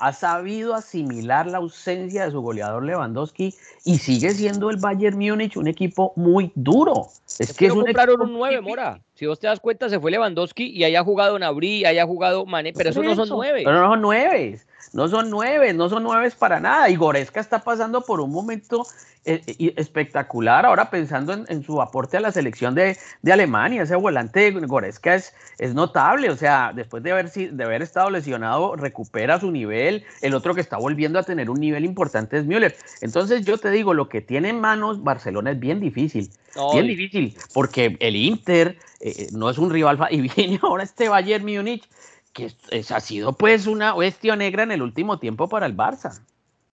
[0.00, 5.56] ha sabido asimilar la ausencia de su goleador Lewandowski y sigue siendo el Bayern Múnich
[5.56, 7.08] un equipo muy duro.
[7.38, 9.00] Es, que, es un compraron un 9, Mora.
[9.14, 12.72] Si vos te das cuenta, se fue Lewandowski y haya jugado Nabri, haya jugado Mané,
[12.72, 13.62] pero esos no son nueve.
[13.64, 14.58] Pero no son nueve.
[14.92, 16.88] No son nueve, no son nueve para nada.
[16.88, 18.86] Y Goreska está pasando por un momento
[19.24, 20.64] eh, eh, espectacular.
[20.64, 22.96] Ahora pensando en, su aporte a la selección de,
[23.30, 26.30] Alemania, ese volante Goreska es, es notable.
[26.30, 30.04] O sea, después de haber, de haber estado lesionado, recupera su nivel.
[30.22, 32.74] El otro que está volviendo a tener un nivel importante es Müller.
[33.02, 36.30] Entonces, yo te digo, lo que tiene en manos Barcelona es bien difícil.
[36.72, 39.98] Bien difícil, porque el Inter eh, no es un rival.
[40.10, 41.88] Y viene ahora este Bayern Múnich
[42.32, 46.22] que es, ha sido pues una bestia negra en el último tiempo para el Barça.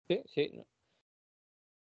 [0.08, 0.62] Sí, sí.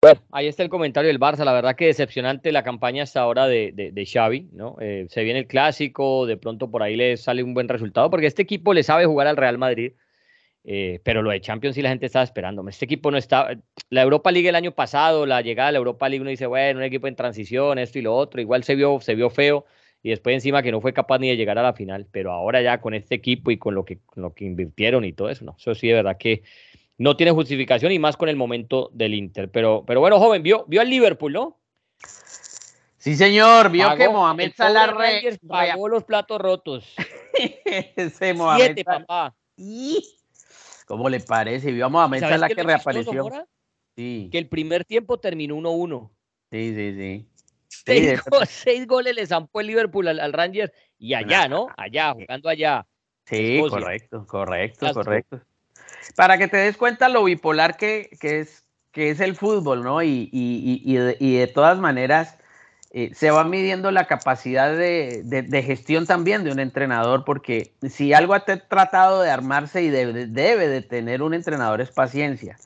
[0.03, 1.45] Bueno, ahí está el comentario del Barça.
[1.45, 4.77] La verdad que decepcionante la campaña hasta ahora de, de, Xavi, ¿no?
[4.81, 8.27] Eh, se viene el clásico, de pronto por ahí le sale un buen resultado, porque
[8.27, 9.93] este equipo le sabe jugar al Real Madrid,
[10.65, 12.67] eh, pero lo de Champions sí la gente estaba esperando.
[12.69, 13.59] Este equipo no está.
[13.91, 16.79] La Europa League el año pasado, la llegada de la Europa League, uno dice, bueno,
[16.81, 19.65] un equipo en transición, esto y lo otro, igual se vio, se vio feo,
[20.07, 22.63] y después encima que no fue capaz ni de llegar a la final, pero ahora
[22.63, 25.45] ya con este equipo y con lo que, con lo que invirtieron y todo eso,
[25.45, 26.45] no, eso sí de verdad que
[26.97, 29.51] no tiene justificación y más con el momento del Inter.
[29.51, 31.59] Pero, pero bueno, joven, vio, vio al Liverpool, ¿no?
[32.99, 34.97] Sí, señor, vio que Mohamed Salah
[35.45, 36.95] pagó los platos rotos.
[37.97, 39.35] Ese Mohamed Siete, papá.
[40.87, 41.73] ¿Cómo le parece?
[41.73, 43.29] Vio a Mohamed Salah que reapareció.
[43.97, 44.29] Sí.
[44.31, 46.11] Que el primer tiempo terminó 1-1.
[46.53, 47.29] Sí, sí, sí.
[47.85, 51.69] Seis, goles le zampó el Liverpool al, Rangers y allá, ¿no?
[51.77, 52.87] Allá, jugando allá.
[53.25, 55.41] Sí, correcto, correcto, correcto
[56.15, 60.03] para que te des cuenta lo bipolar que, es, que es el fútbol, ¿no?
[60.03, 62.37] Y, de, todas maneras
[62.93, 68.35] eh, se va midiendo la capacidad de, gestión también de un entrenador, porque si algo
[68.35, 72.57] ha tratado de armarse y debe, de tener un entrenador es paciencia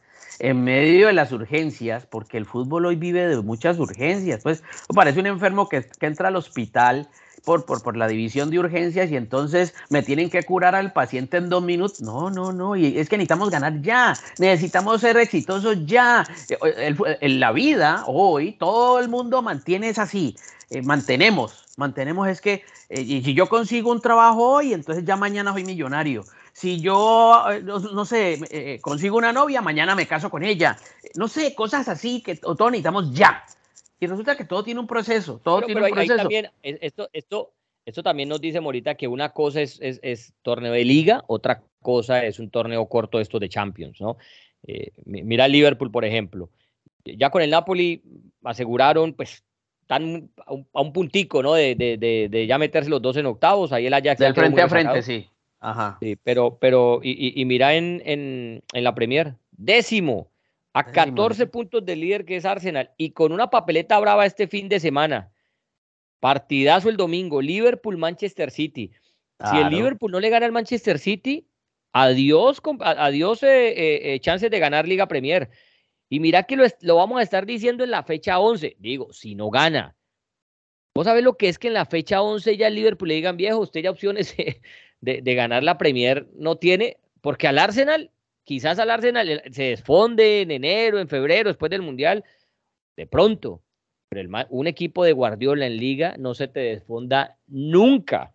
[0.40, 4.40] en medio de las urgencias, porque el fútbol hoy vive de muchas urgencias.
[4.42, 4.62] Pues
[4.94, 7.09] parece un enfermo que, entra al hospital
[7.44, 11.37] por, por, por, la división de urgencias y entonces me tienen que curar al paciente
[11.37, 12.00] en dos minutos.
[12.00, 16.26] No, no, no, y es que necesitamos ganar ya, necesitamos ser exitosos ya.
[17.20, 20.37] En la vida, hoy, todo el mundo mantiene es así,
[20.70, 25.16] eh, mantenemos, mantenemos es que, eh, y si yo consigo un trabajo hoy, entonces ya
[25.16, 26.24] mañana soy millonario.
[26.61, 30.77] Si yo, eh, no, sé, consigo una novia, mañana me caso con ella.
[31.14, 33.44] No sé, cosas así que todos necesitamos ya.
[33.99, 36.16] Y resulta que todo tiene un proceso, todo tiene un proceso.
[36.16, 37.55] también, esto, esto,
[37.87, 42.27] esto también nos dice Morita que una cosa es, es, torneo de liga, otra cosa
[42.27, 44.18] es un torneo corto esto de Champions, ¿no?
[44.66, 46.51] Eh, mira Liverpool, por ejemplo.
[47.07, 48.03] Ya con el Napoli
[48.44, 49.42] aseguraron, pues,
[49.81, 51.55] están a un, puntico, ¿no?
[51.55, 53.73] De, de, de, ya meterse los dos en octavos.
[53.73, 54.18] Ahí el Ajax.
[54.18, 55.27] Del frente a frente, sí.
[55.61, 55.99] Ajá.
[56.01, 60.31] Sí, pero, pero, y, y, mira en, en, en la Premier, décimo
[60.73, 64.68] a 14 puntos del líder que es Arsenal y con una papeleta brava este fin
[64.68, 65.33] de semana.
[66.20, 68.92] Partidazo el domingo, Liverpool-Manchester City.
[69.51, 71.46] Si el Liverpool no le gana al Manchester City,
[71.92, 75.51] adiós, adiós eh, eh, eh, chances de ganar Liga Premier.
[76.11, 78.77] Y mira que lo, vamos a estar diciendo en la fecha 11.
[78.79, 79.96] Digo, si no gana.
[80.94, 83.37] Vos sabés lo que es que en la fecha 11 ya el Liverpool le digan,
[83.37, 84.35] viejo, usted ya opciones
[85.01, 88.11] de, de ganar la Premier no tiene, porque al Arsenal
[88.51, 92.25] quizás al Arsenal se desfonde en enero, en febrero, después del Mundial,
[92.97, 93.63] de pronto.
[94.09, 98.35] Pero un equipo de Guardiola en liga no se te desfonda nunca.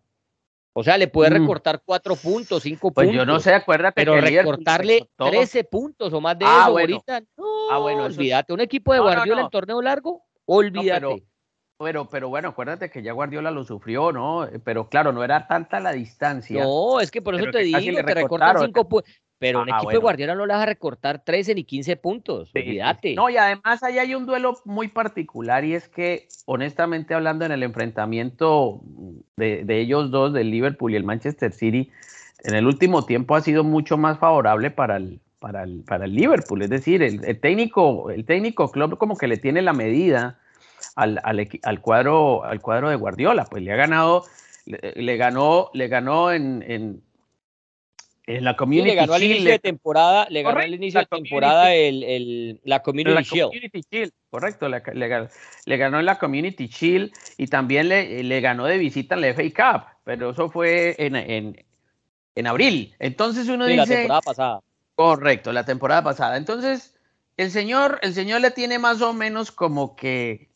[0.71, 1.33] O sea, le puede mm.
[1.41, 3.03] recortar cuatro puntos, cinco puntos.
[3.03, 3.93] Pues yo no sé, acuérdate.
[3.95, 8.53] Pero recortarle trece puntos o más de ah, eso ahorita, no, ah, bueno, olvídate.
[8.53, 11.01] Un equipo de Guardiola en torneo largo, olvídate.
[11.01, 11.15] Pero,
[11.77, 14.47] pero, bueno, acuérdate que ya Guardiola lo sufrió, ¿no?
[14.63, 16.63] Pero claro, no era tanta la distancia.
[16.63, 19.11] No, es que por eso te digo, te recortan cinco puntos.
[19.37, 22.51] Pero un ah, equipo de Guardiola no le vas a recortar 13 ni 15 puntos,
[22.55, 23.15] olvídate.
[23.15, 27.51] No, y además ahí hay un duelo muy particular y es que, honestamente hablando, en
[27.51, 28.81] el enfrentamiento
[29.35, 31.91] de, ellos dos, del Liverpool y el Manchester City,
[32.45, 36.15] en el último tiempo ha sido mucho más favorable para el, para el, para el
[36.15, 36.61] Liverpool.
[36.61, 40.39] Es decir, el, técnico, el técnico club como que le tiene la medida
[40.95, 44.25] al, al, cuadro, al cuadro de Guardiola, pues le ha ganado,
[44.65, 47.03] le, ganó, le ganó en
[48.27, 51.73] en la Community le ganó al inicio de temporada, le ganó al inicio de temporada
[51.73, 54.11] el, el, la Community, Shield.
[54.29, 59.15] Correcto, le, le, ganó en la Community Shield y también le, le, ganó de visita
[59.15, 61.65] en la FA Cup, pero eso fue en, en,
[62.33, 62.95] en abril.
[62.97, 63.77] Entonces uno dice...
[63.77, 64.59] La temporada pasada.
[64.95, 66.37] Correcto, la temporada pasada.
[66.37, 66.95] Entonces,
[67.37, 70.49] el señor, el señor le tiene más o menos como que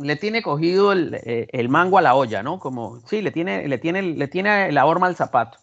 [0.00, 2.58] le tiene cogido el, eh, el mango a la olla, ¿no?
[2.58, 5.58] Como, sí, le tiene, le tiene, le tiene la horma al zapato.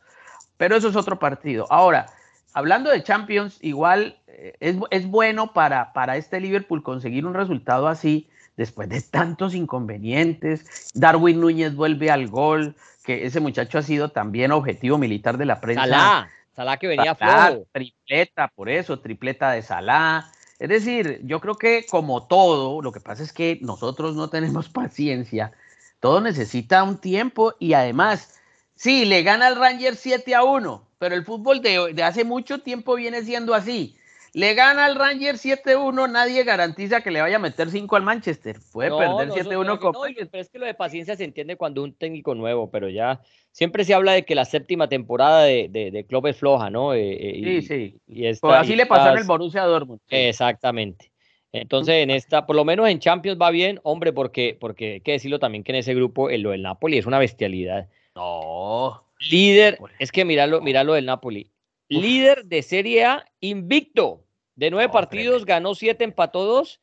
[0.57, 1.65] Pero eso es otro partido.
[1.69, 2.07] Ahora,
[2.53, 8.29] hablando de Champions, igual eh, es, bueno para, para este Liverpool conseguir un resultado así
[8.57, 10.91] después de tantos inconvenientes.
[10.93, 15.61] Darwin Núñez vuelve al gol, que ese muchacho ha sido también objetivo militar de la
[15.61, 15.83] prensa.
[15.83, 17.65] Salah, Salah que venía flojo.
[17.71, 20.29] Tripleta, por eso, tripleta de Salah.
[20.59, 24.69] Es decir, yo creo que como todo, lo que pasa es que nosotros no tenemos
[24.69, 25.53] paciencia.
[25.99, 28.39] Todo necesita un tiempo y además
[28.79, 32.95] Sí, le gana el Ranger 7 a 1, pero el fútbol de, hace mucho tiempo
[32.95, 33.97] viene siendo así.
[34.33, 38.57] Le gana al Ranger 7-1, nadie garantiza que le vaya a meter 5 al Manchester.
[38.71, 39.93] Puede perder 7-1 con...
[39.93, 43.21] No, pero es que lo de paciencia se entiende cuando un técnico nuevo, pero ya
[43.51, 46.93] siempre se habla de que la séptima temporada de, de, club es floja, ¿no?
[46.93, 48.01] Eh, eh, sí, sí.
[48.07, 50.01] Y pues así le pasó en el Borussia Dortmund.
[50.09, 51.11] Exactamente.
[51.51, 55.13] Entonces, en esta, por lo menos en Champions va bien, hombre, porque, porque hay que
[55.13, 57.87] decirlo también que en ese grupo, en lo del Napoli es una bestialidad.
[58.15, 59.03] No.
[59.31, 61.49] Líder, es que míralo, míralo del Napoli.
[61.89, 64.23] Líder de Serie A, invicto.
[64.55, 66.79] De nueve partidos, ganó siete, empató dos.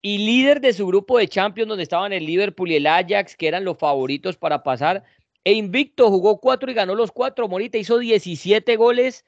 [0.00, 3.48] Y líder de su grupo de Champions, donde estaban el Liverpool y el Ajax, que
[3.48, 5.04] eran los favoritos para pasar.
[5.44, 7.48] E invicto, jugó cuatro y ganó los cuatro.
[7.48, 9.24] Morita hizo 17 goles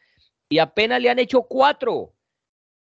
[0.49, 2.13] y apenas le han hecho cuatro.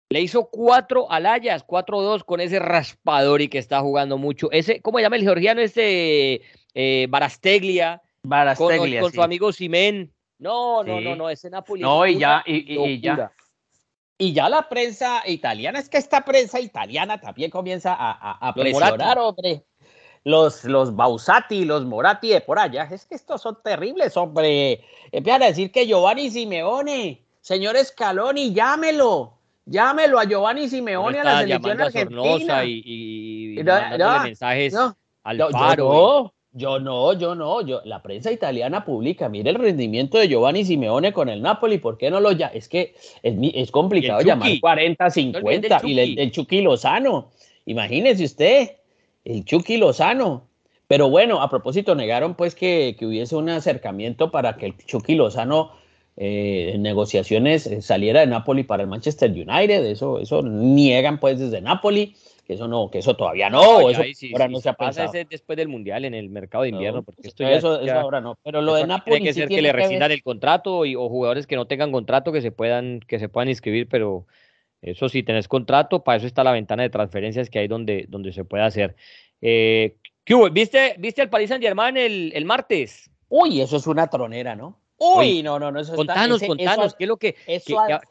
[0.10, 4.51] Le hizo cuatro al Ajax, 4-2 con ese raspador y que está jugando mucho.
[4.51, 5.62] Ese, ¿cómo se llama el georgiano?
[5.62, 6.41] Este
[6.75, 8.01] eh, Barasteglia.
[8.23, 9.01] Barasteglia.
[9.01, 10.13] Con, su amigo Simen.
[10.43, 11.82] No, no, no, no, ese Napoli.
[11.82, 13.32] No, y ya, y, ya.
[14.17, 19.17] Y ya la prensa italiana, es que esta prensa italiana también comienza a, a, presionar,
[19.17, 19.63] hombre.
[20.23, 24.82] Los, los Bausati, los Moratti de por allá, es que estos son terribles, hombre.
[25.12, 29.34] Empiezan a decir que Giovanni Simeone, señor Scaloni, llámelo
[29.65, 32.65] Llámelo a Giovanni Simeone a la selección argentina.
[32.65, 34.75] y, y, mensajes
[35.23, 35.93] al yo, Faro.
[35.93, 36.34] Yo
[36.79, 41.29] no, yo no, yo la prensa italiana publica, mire el rendimiento de Giovanni Simeone con
[41.29, 42.47] el Napoli, ¿por qué no lo ya?
[42.47, 47.31] Es que es, es complicado llamar 40, 50 y el, el Chucky Lozano.
[47.65, 48.71] Imagínese usted,
[49.25, 50.47] el Chucky Lozano.
[50.87, 55.15] Pero bueno, a propósito, negaron pues que, que hubiese un acercamiento para que el Chucky
[55.15, 55.71] Lozano
[56.15, 61.39] eh, en negociaciones eh, saliera de Napoli para el Manchester United, eso, eso niegan pues
[61.39, 64.01] desde Napoli, que eso no, que eso todavía no, eso
[64.34, 67.47] ahora no se ha pasa después del mundial en el mercado de invierno, porque esto
[67.47, 70.86] eso, ahora no, pero lo de Napoli tiene que ser que le rescindan el contrato
[70.86, 74.25] y, o jugadores que no tengan contrato que se puedan que se puedan inscribir, pero
[74.82, 78.34] eso sí tenés contrato, para eso está la ventana de transferencias que hay donde donde
[78.34, 78.95] se puede hacer.
[79.41, 79.95] Eh,
[80.51, 83.10] ¿Viste viste al Paris Saint Germain el, el martes?
[83.29, 84.79] Uy, eso es una tronera, ¿no?
[84.97, 85.79] Uy, no, no, no.
[85.79, 87.36] Eso contanos, contanos, ¿qué es lo que,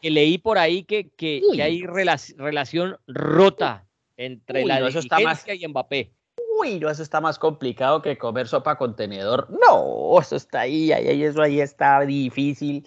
[0.00, 6.12] que, leí por ahí que, que, hay relación rota entre la dirigencia y Mbappé?
[6.60, 9.48] Uy, no, eso está más complicado que comer sopa con tenedor.
[9.50, 12.84] No, eso está ahí, ahí, eso ahí está difícil.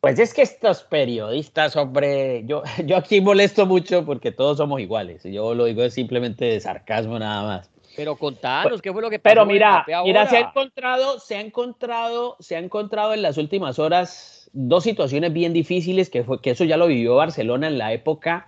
[0.00, 5.22] Pues es que estos periodistas, hombre, yo, yo aquí molesto mucho porque todos somos iguales.
[5.24, 7.70] Yo lo digo simplemente de sarcasmo nada más.
[7.96, 9.34] Pero contanos, ¿qué fue lo que pasó?
[9.34, 13.78] Pero mira, mira, se ha encontrado, se ha encontrado, se ha encontrado en las últimas
[13.78, 17.92] horas dos situaciones bien difíciles, que fue que eso ya lo vivió Barcelona en la
[17.92, 18.46] época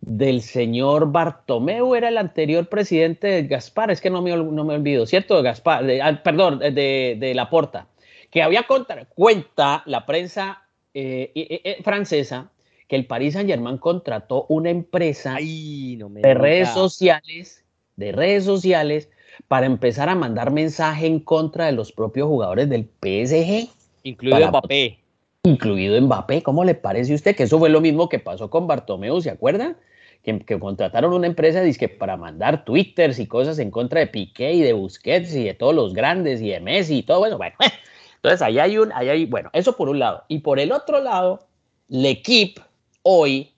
[0.00, 4.74] del señor Bartomeu, era el anterior presidente de Gaspar, es que no me, no me
[4.74, 5.36] olvido, ¿cierto?
[5.36, 7.86] De Gaspar, ah, perdón, de, de Laporta,
[8.30, 10.62] que había contra, cuenta la prensa
[10.94, 12.50] eh, eh, eh, francesa
[12.88, 17.64] que el Paris Saint Germain contrató una empresa de redes sociales
[18.00, 19.08] de redes sociales
[19.46, 23.68] para empezar a mandar mensaje en contra de los propios jugadores del PSG.
[24.02, 24.98] Incluido Mbappé.
[25.44, 26.42] Incluido Mbappé.
[26.42, 29.30] ¿Cómo le parece a usted que eso fue lo mismo que pasó con Bartomeu, ¿se
[29.30, 29.76] acuerdan?
[30.22, 34.60] Que, contrataron una empresa dizque, para mandar twitters y cosas en contra de Piqué y
[34.60, 37.38] de Busquets y de todos los grandes y de Messi y todo eso.
[37.38, 37.56] Bueno,
[38.16, 40.24] entonces ahí hay un, ahí hay, bueno, eso por un lado.
[40.28, 41.46] Y por el otro lado,
[41.88, 42.60] L'Equipe
[43.02, 43.52] hoy,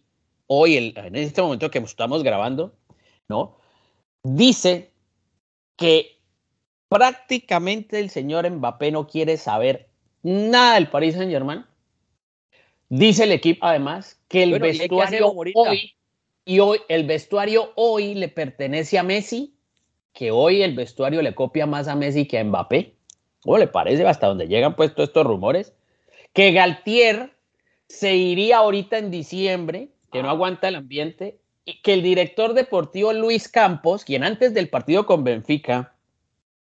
[0.46, 2.72] hoy, en este momento que estamos grabando,
[3.29, 3.57] ¿no?
[4.22, 4.92] dice
[5.77, 6.18] que
[6.88, 9.88] prácticamente el señor Mbappé no quiere saber
[10.22, 11.64] nada del Paris Saint Germain.
[12.88, 15.94] Dice el equipo además que el vestuario hoy
[16.44, 19.55] y hoy el vestuario hoy le pertenece a Messi,
[20.12, 22.94] que hoy el vestuario le copia más a Messi que a Mbappé.
[23.42, 25.72] ¿Cómo le parece hasta donde llegan pues todos estos rumores?
[26.33, 27.33] Que Galtier
[27.88, 31.38] se iría ahorita en diciembre, que no aguanta el ambiente
[31.83, 35.91] que el director deportivo Luis Campos, quien antes del partido con Benfica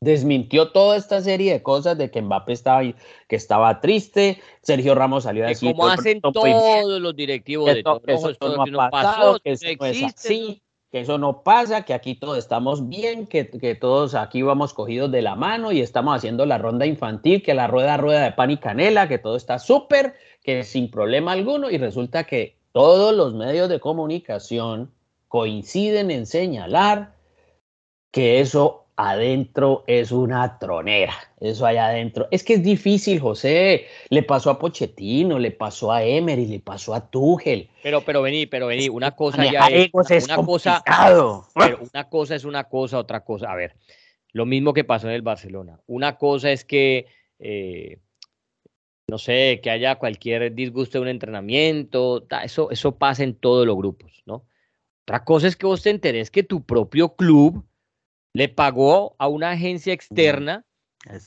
[0.00, 5.24] desmintió toda esta serie de cosas de que Mbappé estaba que estaba triste, Sergio Ramos
[5.24, 9.40] salió a decir como hacen todos los directivos de todo, que eso, no ha pasado,
[9.40, 13.48] que eso no es así, que eso no pasa, que aquí todos estamos bien, que,
[13.50, 17.54] que, todos aquí vamos cogidos de la mano y estamos haciendo la ronda infantil, que
[17.54, 21.70] la rueda rueda de pan y canela, que todo está súper, que sin problema alguno
[21.70, 24.92] y resulta que todos los medios de comunicación
[25.26, 27.14] coinciden en señalar
[28.12, 32.26] que eso adentro es una tronera, eso allá adentro.
[32.32, 33.86] Es que es difícil, José.
[34.10, 37.70] Le pasó a Pochettino, le pasó a Emery, le pasó a Tuchel.
[37.84, 40.82] Pero, pero vení, pero vení, una cosa ya es, una, cosa,
[41.54, 43.52] pero una cosa es una cosa, otra cosa.
[43.52, 43.76] A ver,
[44.32, 45.78] lo mismo que pasó en el Barcelona.
[45.86, 47.06] Una cosa es que
[47.38, 47.98] eh,
[49.06, 53.76] no sé, que haya cualquier disgusto de un entrenamiento, eso, eso pasa en todos los
[53.76, 54.44] grupos, ¿no?
[55.04, 57.64] Otra cosa es que vos te enteres que tu propio club
[58.32, 60.64] le pagó a una agencia externa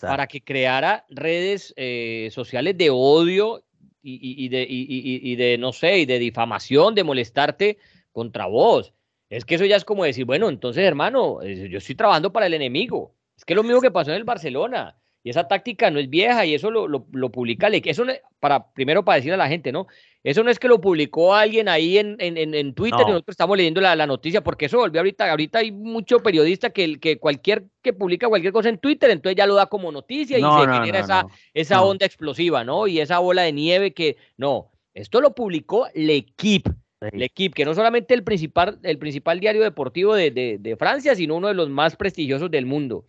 [0.02, 3.64] para que creara redes eh, sociales de odio
[4.04, 7.78] y, de, y, de, no sé, y de difamación, de molestarte
[8.12, 8.94] contra vos.
[9.30, 12.54] Es que eso ya es como decir, bueno, entonces hermano, yo estoy trabajando para el
[12.54, 13.16] enemigo.
[13.38, 14.98] Es que es lo mismo que pasó en el Barcelona.
[15.24, 17.68] Y esa táctica no es vieja y eso lo, lo, lo publica.
[17.68, 18.06] Eso
[18.40, 19.88] para, primero para decir a la gente, ¿no?
[20.24, 23.58] Eso no es que lo publicó alguien ahí en, en, en Twitter y nosotros estamos
[23.58, 25.30] leyendo la, la, noticia, porque eso volvió ahorita.
[25.30, 29.48] Ahorita hay mucho periodista que, que cualquier que publica cualquier cosa en Twitter, entonces ya
[29.48, 32.86] lo da como noticia y se genera esa, esa onda explosiva, ¿no?
[32.86, 34.18] Y esa bola de nieve que.
[34.38, 36.70] No, esto lo publicó L'Equipe.
[37.14, 41.36] L'Equipe, que no solamente el principal, el principal diario deportivo de, de, de Francia, sino
[41.36, 43.06] uno de los más prestigiosos del mundo.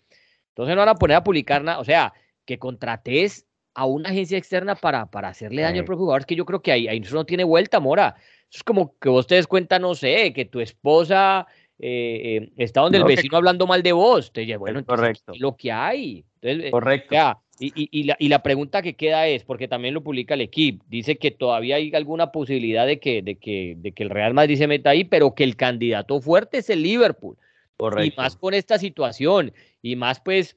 [0.53, 2.13] Entonces no van a poner a publicar nada, o sea,
[2.45, 6.37] que contrates a una agencia externa para, para hacerle daño al propio jugador, es que
[6.37, 8.17] yo creo que ahí, ahí eso no tiene vuelta, Mora.
[8.51, 11.47] Eso es como que vos te des cuenta, no sé, que tu esposa
[11.79, 14.31] eh, eh, está donde el vecino hablando mal de vos.
[14.31, 15.33] Te dice, bueno, correcto.
[15.39, 16.25] lo que hay.
[16.43, 17.15] Entonces, correcto.
[17.15, 20.03] O sea, y, y, y, la, y, la, pregunta que queda es, porque también lo
[20.03, 24.03] publica el equipo, dice que todavía hay alguna posibilidad de que, de, que, de que
[24.03, 27.37] el Real Madrid se meta ahí, pero que el candidato fuerte es el Liverpool.
[27.77, 28.15] Correcto.
[28.15, 30.57] Y más con esta situación, y más pues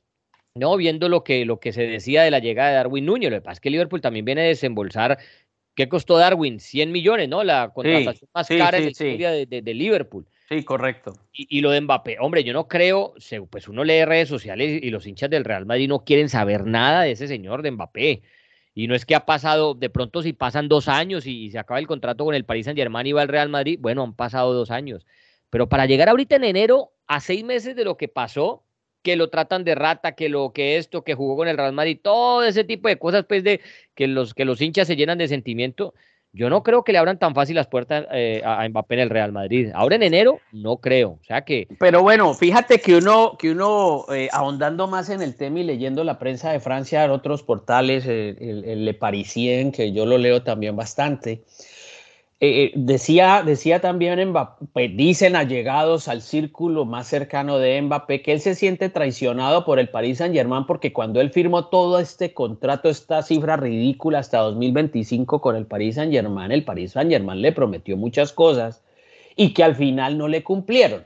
[0.56, 3.38] no, viendo lo que, lo que se decía de la llegada de Darwin Núñez, lo
[3.38, 5.18] que pasa es que Liverpool también viene a desembolsar,
[5.76, 6.62] ¿qué costó Darwin?
[6.62, 7.44] 100 millones, ¿no?
[7.44, 10.26] La contratación sí, más sí, cara sí, en la historia de, de, de, Liverpool.
[10.48, 11.14] Sí, correcto.
[11.34, 13.16] Y, y, lo de Mbappé, hombre, yo no creo,
[13.50, 17.02] pues uno lee redes sociales y los hinchas del Real Madrid no quieren saber nada
[17.02, 18.22] de ese señor de Mbappé.
[18.74, 21.60] Y no es que ha pasado, de pronto si pasan dos años y, y se
[21.60, 24.16] acaba el contrato con el Paris Saint Germain y va al Real Madrid, bueno, han
[24.16, 25.06] pasado dos años.
[25.50, 28.64] Pero para llegar ahorita en enero, a seis meses de lo que pasó,
[29.02, 32.00] que lo tratan de rata, que lo que esto, que jugó con el Real Madrid,
[32.02, 33.62] todo ese tipo de cosas, pues de
[33.94, 35.94] que los, que los hinchas se llenan de sentimiento.
[36.34, 39.10] Yo no creo que le abran tan fácil las puertas eh, a Mbappé en el
[39.10, 39.70] Real Madrid.
[39.74, 41.12] Ahora en enero, no creo.
[41.12, 41.66] O sea que.
[41.80, 46.04] Pero bueno, fíjate que uno, que uno eh, ahondando más en el tema y leyendo
[46.04, 50.44] la prensa de Francia, otros portales, el, el, el Le Parisien, que yo lo leo
[50.44, 51.44] también bastante,
[52.42, 58.42] eh, decía, decía también Mbappé, dicen allegados al círculo más cercano de Mbappé que él
[58.42, 62.90] se siente traicionado por el Paris Saint Germain porque cuando él firmó todo este contrato,
[62.90, 67.54] esta cifra ridícula hasta 2025 con el Paris Saint Germain, el Paris Saint Germain le
[67.54, 68.84] prometió muchas cosas
[69.38, 71.06] y que al final no le cumplieron.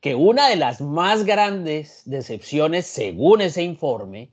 [0.00, 4.30] Que una de las más grandes decepciones, según ese informe,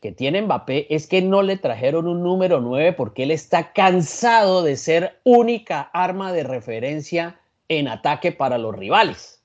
[0.00, 4.62] que tiene Mbappé es que no le trajeron un número 9 porque él está cansado
[4.62, 9.42] de ser única arma de referencia en ataque para los rivales.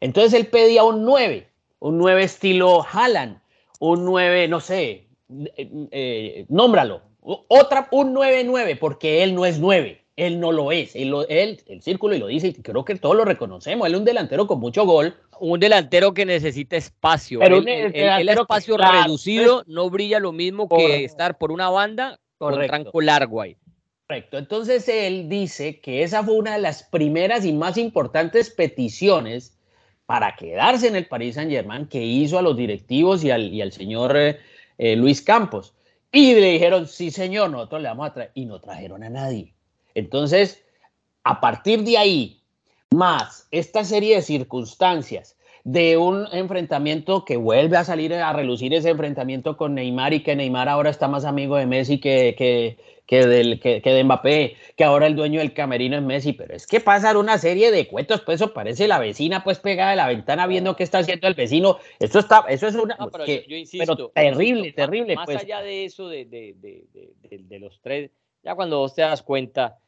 [0.00, 3.40] Entonces él pedía un 9, un 9 estilo Haaland,
[3.78, 5.06] un 9, no sé,
[5.56, 10.02] eh, eh, nómbralo, otra, un 9-9 porque él no es 9.
[10.16, 13.14] Él no lo es, él, él, el círculo y lo dice, y creo que todos
[13.14, 17.40] lo reconocemos, él es un delantero con mucho gol, un delantero que necesita espacio.
[17.40, 20.92] Pero el, el, el, el espacio claro, reducido no brilla lo mismo correcto.
[20.92, 22.60] que estar por una banda correcto.
[22.60, 23.56] con tranco largo ahí.
[24.06, 24.38] Correcto.
[24.38, 29.58] Entonces él dice que esa fue una de las primeras y más importantes peticiones
[30.06, 33.60] para quedarse en el Paris Saint Germain que hizo a los directivos y al, y
[33.60, 34.38] al señor eh,
[34.78, 35.74] eh, Luis Campos.
[36.12, 38.30] Y le dijeron, sí señor, nosotros le vamos a traer.
[38.34, 39.52] Y no trajeron a nadie.
[39.94, 40.64] Entonces,
[41.24, 42.35] a partir de ahí,
[42.96, 48.90] más esta serie de circunstancias de un enfrentamiento que vuelve a salir a relucir ese
[48.90, 53.26] enfrentamiento con Neymar y que Neymar ahora está más amigo de Messi que, que, que,
[53.26, 56.68] del, que, que de Mbappé, que ahora el dueño del camerino es Messi, pero es
[56.68, 60.06] que pasan una serie de cuentos, pues eso parece la vecina pues pegada de la
[60.06, 63.42] ventana viendo qué está haciendo el vecino, eso está, eso es una, no, pero, que,
[63.42, 65.16] yo, yo insisto, pero terrible, terrible.
[65.16, 65.42] Más pues.
[65.42, 68.12] allá de eso, de, de, de, de, los tres,
[68.44, 69.78] ya cuando vos te das cuenta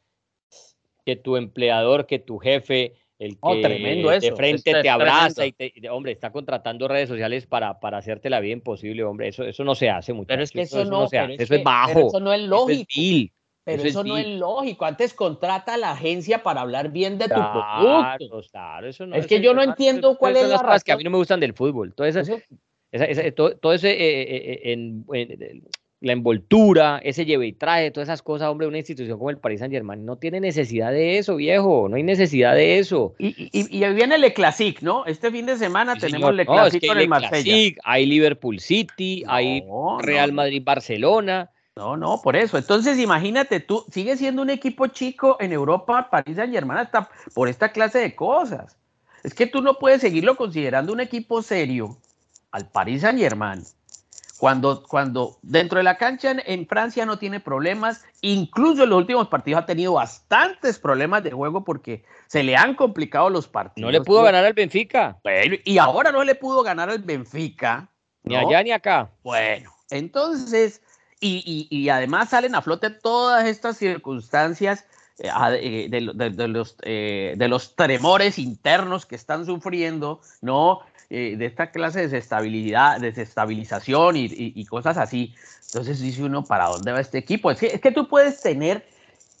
[1.09, 4.35] que tu empleador, que tu jefe, el que oh, tremendo de eso.
[4.35, 8.39] frente es, te abraza y te, hombre, está contratando redes sociales para, para hacerte la
[8.39, 10.27] vida imposible, hombre, eso, eso no se hace mucho.
[10.27, 11.33] Pero es que eso, eso no, no se hace.
[11.33, 12.07] Es eso que, es bajo.
[12.09, 12.85] eso no es lógico.
[12.91, 13.31] Eso es
[13.63, 14.85] pero eso, eso no es lógico.
[14.85, 18.49] Antes contrata a la agencia para hablar bien de claro, tu producto.
[18.51, 20.81] Claro, eso no, es que yo no entiendo cuál es la razón.
[20.85, 21.93] que a mí no me gustan del fútbol.
[21.95, 25.63] Todo, eso, esa, esa, todo, todo, ese eh, eh, en, en,
[26.01, 29.59] la envoltura, ese lleve y traje, todas esas cosas, hombre, una institución como el Paris
[29.59, 33.15] Saint Germain no tiene necesidad de eso, viejo, no hay necesidad de eso.
[33.19, 35.05] Y, y, y viene el Classic, ¿no?
[35.05, 37.75] Este fin de semana sí, tenemos el Classic no, es que con el Marsella.
[37.83, 39.63] hay Liverpool City, no, hay
[40.01, 41.49] Real Madrid Barcelona.
[41.75, 42.57] No, no, por eso.
[42.57, 47.47] Entonces, imagínate, tú sigues siendo un equipo chico en Europa, París Saint Germain, hasta por
[47.49, 48.77] esta clase de cosas.
[49.23, 51.97] Es que tú no puedes seguirlo considerando un equipo serio
[52.51, 53.63] al París Saint Germain
[54.39, 58.99] cuando, cuando dentro de la cancha en, en, Francia no tiene problemas, incluso en los
[58.99, 63.85] últimos partidos ha tenido bastantes problemas de juego porque se le han complicado los partidos.
[63.85, 65.19] No le pudo ganar al Benfica.
[65.65, 67.89] Y ahora no le pudo ganar al Benfica.
[68.23, 68.29] ¿no?
[68.29, 69.11] Ni allá ni acá.
[69.23, 70.81] Bueno, entonces,
[71.19, 74.85] y, y, y, además salen a flote todas estas circunstancias
[75.17, 80.79] eh, de, los, de los tremores internos que están sufriendo, ¿no?
[81.09, 85.33] De esta clase de desestabilidad, desestabilización y, cosas así.
[85.67, 87.49] Entonces dice uno, ¿para dónde va este equipo?
[87.51, 88.85] Es que, es que tú puedes tener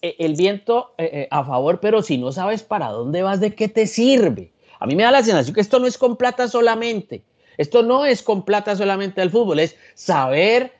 [0.01, 0.93] el viento
[1.29, 4.51] a favor, pero si no sabes para dónde vas, ¿de qué te sirve?
[4.79, 7.23] A mí me da la sensación que esto no es con plata solamente.
[7.57, 10.78] Esto no es con plata solamente del fútbol, es saber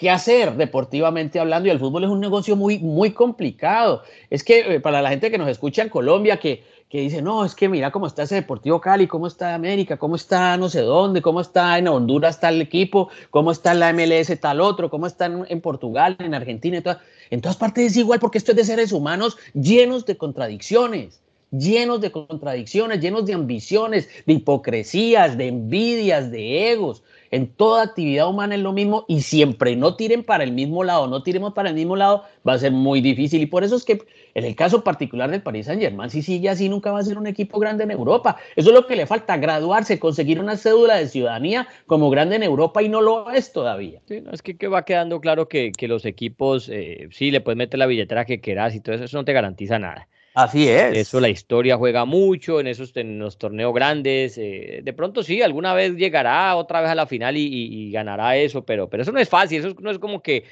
[0.00, 4.02] qué hacer deportivamente hablando y el fútbol es un negocio muy, muy complicado.
[4.30, 7.44] Es que eh, para la gente que nos escucha en Colombia, que, que dice, no,
[7.44, 10.80] es que mira cómo está ese Deportivo Cali, cómo está América, cómo está no sé
[10.80, 15.26] dónde, cómo está en Honduras tal equipo, cómo está la MLS tal otro, cómo está
[15.26, 16.98] en, Portugal, en Argentina, en todas,
[17.28, 21.19] en todas partes es igual porque esto es de seres humanos llenos de contradicciones
[21.50, 27.02] llenos de contradicciones, llenos de ambiciones, de hipocresías, de envidias, de egos.
[27.32, 31.06] En toda actividad humana es lo mismo y siempre no tiren para el mismo lado,
[31.06, 33.40] no tiremos para el mismo lado, va a ser muy difícil.
[33.40, 34.00] Y por eso es que
[34.34, 37.18] en el caso particular del Paris Saint Germain, si sigue así, nunca va a ser
[37.18, 38.36] un equipo grande en Europa.
[38.56, 42.42] Eso es lo que le falta, graduarse, conseguir una cédula de ciudadanía como grande en
[42.42, 44.00] Europa y no lo es todavía.
[44.06, 47.78] Sí, no, es que, va quedando claro que, los equipos, eh, sí, le puedes meter
[47.78, 50.08] la billetera que quieras y todo eso, eso no te garantiza nada.
[50.34, 50.96] Así es.
[50.96, 54.38] Eso la historia juega mucho en esos en los torneos grandes.
[54.38, 58.64] Eh, de pronto sí, alguna vez llegará otra vez a la final y, ganará eso,
[58.64, 60.44] pero, pero eso no es fácil, eso no es como que...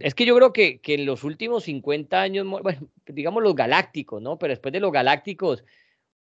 [0.00, 4.22] Es que yo creo que, que en los últimos 50 años, bueno, digamos los galácticos,
[4.22, 4.38] ¿no?
[4.38, 5.62] Pero después de los galácticos,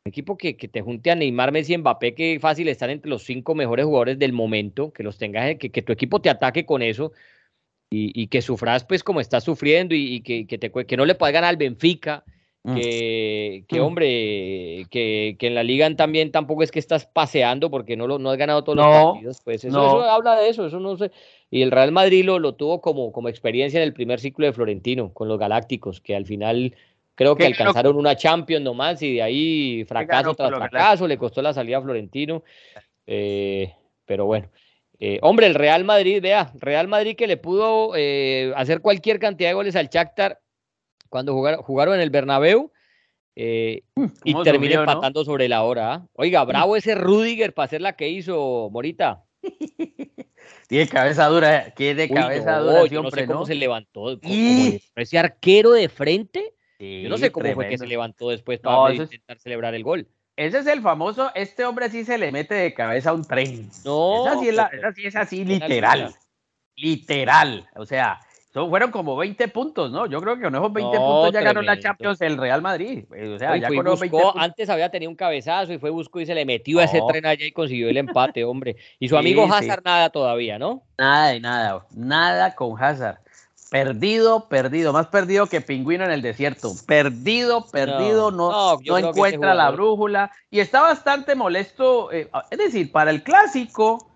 [0.05, 3.11] un equipo que, que, te junte a Neymar, Messi y Mbappé, que fácil estar entre
[3.11, 6.65] los cinco mejores jugadores del momento, que los tengas, que, que tu equipo te ataque
[6.65, 7.13] con eso
[7.91, 11.15] y, y que sufras pues como estás sufriendo y, que, que, te, que no le
[11.15, 12.25] puedas ganar al Benfica.
[12.63, 13.83] Que, que, mm.
[13.83, 18.19] hombre, que, que, en la liga también tampoco es que estás paseando porque no, lo,
[18.19, 19.41] no has ganado todos los partidos.
[19.43, 21.11] Pues eso, habla de eso, eso no sé.
[21.51, 24.53] Y el Real Madrid lo, lo tuvo como, como experiencia en el primer ciclo de
[24.53, 26.75] Florentino con los Galácticos, que al final
[27.15, 31.55] creo que alcanzaron una Champions nomás y de ahí fracaso tras fracaso, le costó la
[31.55, 32.43] salida a Florentino.
[33.07, 33.73] Eh,
[34.05, 34.51] pero bueno.
[34.99, 39.49] Eh, hombre, el Real Madrid, vea, Real Madrid que le pudo eh, hacer cualquier cantidad
[39.49, 40.41] de goles al Shakhtar
[41.11, 42.73] cuando jugaron, jugaron en el Bernabéu
[43.37, 45.95] eh, mm, y terminé empatando sobre la hora.
[45.95, 46.07] ¿ah?
[46.15, 49.25] Oiga, bravo ese Rudiger para hacer la que hizo Morita.
[50.69, 52.87] Tiene cabeza dura, que de cabeza dura.
[52.87, 54.19] Yo no sé cómo se levantó.
[54.23, 56.55] ese arquero de frente.
[56.79, 60.09] yo no sé cómo fue que se levantó después para intentar celebrar el gol.
[60.37, 63.69] Ese es el famoso, este hombre sí se le mete de cabeza a un tren.
[63.85, 64.27] No.
[64.27, 66.15] Esa sí es, esa sí es así, literal.
[66.77, 67.69] Literal.
[67.77, 68.21] O sea,
[68.53, 70.07] fueron como 20 puntos, ¿no?
[70.07, 73.05] Yo creo que con esos 20 puntos ya ganó la Champions el Real Madrid.
[73.35, 76.35] O sea, ya con buscó, Antes había tenido un cabezazo y fue buscó y se
[76.35, 78.77] le metió a ese tren allá y consiguió el empate, hombre.
[78.99, 80.83] Y su amigo Hazard nada todavía, ¿no?
[80.99, 83.19] Nada de nada, nada con Hazard.
[83.71, 86.73] Perdido, perdido, más perdido que pingüino en el desierto.
[86.89, 92.11] Perdido, perdido, no, no, encuentra la brújula y está bastante molesto.
[92.11, 94.11] Eh, es decir, para el clásico,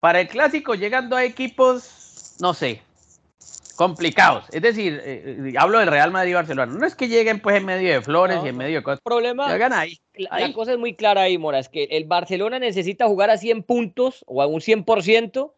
[0.00, 2.80] para el clásico llegando a equipos, no sé,
[3.76, 4.46] complicados.
[4.52, 6.72] Es decir, eh, eh, hablo del Real Madrid y Barcelona.
[6.72, 9.00] No es que lleguen pues en medio de flores y en medio de cosas.
[9.02, 9.46] Problema.
[9.78, 9.98] ahí.
[10.14, 11.58] La, cosa es muy clara ahí, Mora.
[11.58, 15.52] Es que el Barcelona necesita jugar a 100 puntos o a un 100%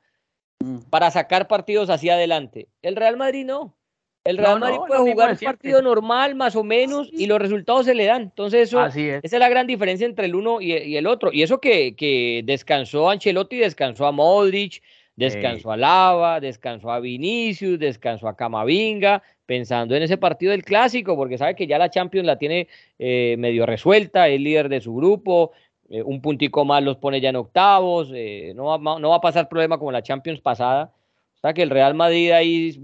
[0.60, 0.78] mm.
[0.90, 2.68] para sacar partidos hacia adelante.
[2.82, 3.76] El Real Madrid no.
[4.24, 7.94] El Real Madrid puede jugar un partido normal, más o menos, y los resultados se
[7.94, 8.22] le dan.
[8.22, 8.96] Entonces, eso, es.
[8.96, 11.32] esa es la gran diferencia entre el uno y, y el otro.
[11.32, 14.82] Y eso que, que descansó Ancelotti, descansó a Modric,
[15.16, 21.16] Descansó a Lava, descansó a Vinicius, descansó a Camavinga, pensando en ese partido del clásico,
[21.16, 24.94] porque sabe que ya la Champions la tiene eh, medio resuelta, es líder de su
[24.94, 25.52] grupo,
[25.88, 29.20] eh, un puntico más los pone ya en octavos, eh, no, va, no va a
[29.20, 30.92] pasar problema como la Champions pasada.
[31.36, 32.78] O sea que el Real Madrid ahí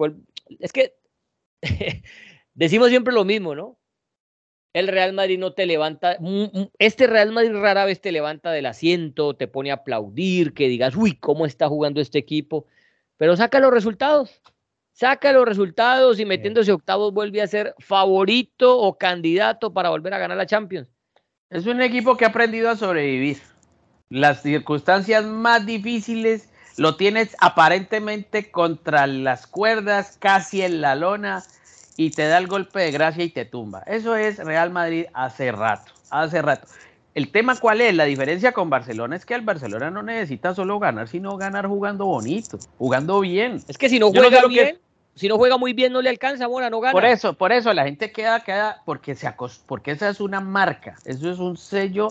[0.61, 0.95] Es que
[2.55, 3.77] decimos siempre lo mismo, ¿no?
[4.73, 6.17] El Real Madrid no te levanta,
[6.79, 10.97] este Real Madrid rara vez te levanta del asiento, te pone a aplaudir, que digas,
[10.97, 12.67] uy, ¿cómo está jugando este equipo?
[13.19, 14.41] Pero saca los resultados,
[14.93, 20.19] saca los resultados y metiéndose octavos vuelve a ser favorito o candidato para volver a
[20.19, 20.89] ganar la Champions.
[21.51, 23.39] Es un equipo que ha aprendido a sobrevivir.
[24.09, 26.49] Las circunstancias más difíciles
[26.79, 31.43] lo tienes aparentemente contra las cuerdas, casi en la lona
[31.97, 33.83] y te da el golpe de gracia y te tumba.
[33.87, 36.67] Eso es Real Madrid hace rato, hace rato.
[37.15, 40.79] El tema cuál es, la diferencia con Barcelona es que el Barcelona no necesita solo
[40.79, 43.63] ganar, sino ganar jugando bonito, jugando bien.
[43.69, 44.79] Es que si no juega bien,
[45.15, 46.93] si no juega muy bien no le alcanza, Mora, no gana.
[46.93, 49.31] Por eso, por eso la gente queda, queda, porque se
[49.67, 52.09] porque esa es una marca, eso es un sello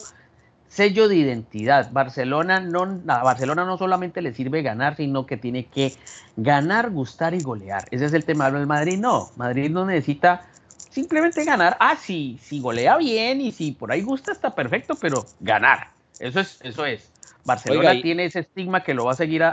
[0.72, 1.92] sello de identidad.
[1.92, 5.94] Barcelona no, a Barcelona no solamente le sirve ganar, sino que tiene que
[6.38, 7.86] ganar, gustar y golear.
[7.92, 8.98] Ese es el tema del Madrid.
[8.98, 10.48] No, Madrid no necesita
[10.90, 11.76] simplemente ganar.
[11.80, 15.90] Ah, sí, si golea bien y si por ahí gusta está perfecto, pero ganar.
[16.20, 17.12] Eso es, eso es.
[17.44, 19.44] Barcelona tiene ese estigma que lo va a seguir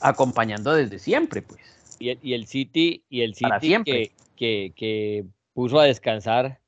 [0.00, 1.60] acompañando desde siempre, pues.
[2.00, 5.24] Y el, y el City, y el City que, que, que,
[5.54, 6.58] puso a descansar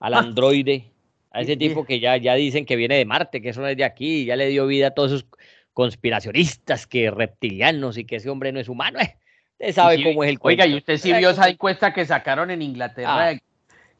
[0.00, 0.18] al ah.
[0.18, 0.91] androide,
[1.32, 3.76] a ese tipo que ya, ya dicen que viene de Marte, que eso no es
[3.76, 5.26] de aquí, ya le dio vida a todos esos
[5.72, 9.00] conspiracionistas, que reptilianos y que ese hombre no es humano.
[9.00, 9.16] Eh.
[9.52, 12.60] Usted sabe cómo es el Oiga, y usted sí vio esa encuesta que sacaron en
[12.60, 13.38] Inglaterra, ah.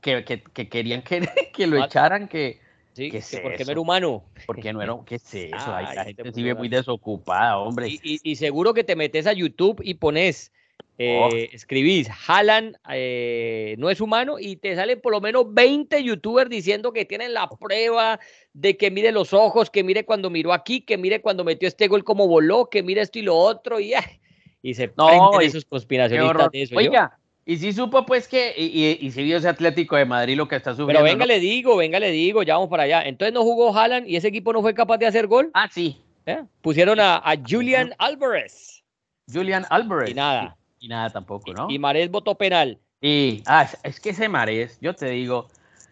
[0.01, 1.21] que, que, querían que,
[1.55, 1.87] que lo ah.
[1.87, 2.61] echaran, que...
[2.95, 3.11] Sí,
[3.43, 4.23] porque no era humano.
[4.45, 5.71] Porque no era, ¿qué es eso?
[5.71, 7.89] la gente se muy desocupada, hombre.
[7.89, 10.53] Y, y, seguro que te metes a YouTube y pones
[10.99, 11.31] Oh.
[11.33, 16.51] Eh, escribís, Jalan eh, no es humano y te salen por lo menos 20 youtubers
[16.51, 18.21] diciendo que tienen la prueba
[18.53, 21.89] de que mire los ojos, que mire cuando miró aquí, que mire cuando metió este
[21.89, 23.95] gol como voló, que mire esto y lo otro y,
[24.63, 26.77] y se no, esos conspiracionistas de eso.
[26.77, 30.57] Oiga, y si supo pues que, y, si vio ese Atlético de Madrid lo que
[30.57, 30.93] está subiendo.
[30.93, 33.03] Pero venga, le digo, venga, le digo, ya vamos para allá.
[33.03, 35.51] Entonces no jugó Haaland y ese equipo no fue capaz de hacer gol.
[35.55, 36.01] Ah, sí.
[36.27, 36.45] ¿Eh?
[36.61, 38.85] Pusieron a, a Julian Álvarez.
[39.33, 40.11] Julian Álvarez.
[40.11, 40.57] Y nada.
[40.83, 41.71] Y nada tampoco, ¿no?
[41.71, 42.77] Y Marés votó penal.
[43.01, 45.49] Y, ah, es que ese Marés, yo te digo,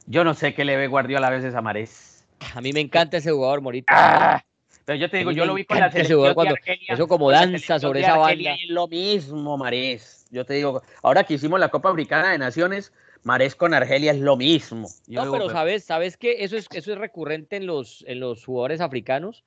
[0.06, 2.26] yo no sé qué le ve Guardiola a veces a Marés.
[2.56, 3.92] A mí me encanta ese jugador, Morita.
[3.96, 4.44] Ah,
[4.84, 6.56] pero yo te digo, yo lo vi con la selección cuando,
[6.88, 8.54] Eso como danza sobre esa banda.
[8.54, 10.26] Es lo mismo, Marés.
[10.32, 14.18] Yo te digo, ahora que hicimos la Copa Africana de Naciones, Marés con Argelia es
[14.18, 14.88] lo mismo.
[15.06, 18.80] no, pero sabes, sabes que eso es, eso es recurrente en los, en los jugadores
[18.80, 19.44] africanos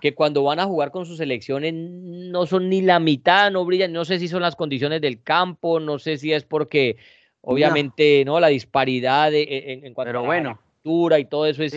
[0.00, 3.92] que cuando van a jugar con sus selecciones no son ni la mitad, no brillan,
[3.92, 6.96] no sé si son las condiciones del campo, no sé si es porque
[7.40, 11.74] obviamente no, la disparidad e, en, cuanto pero a la altura y todo eso es,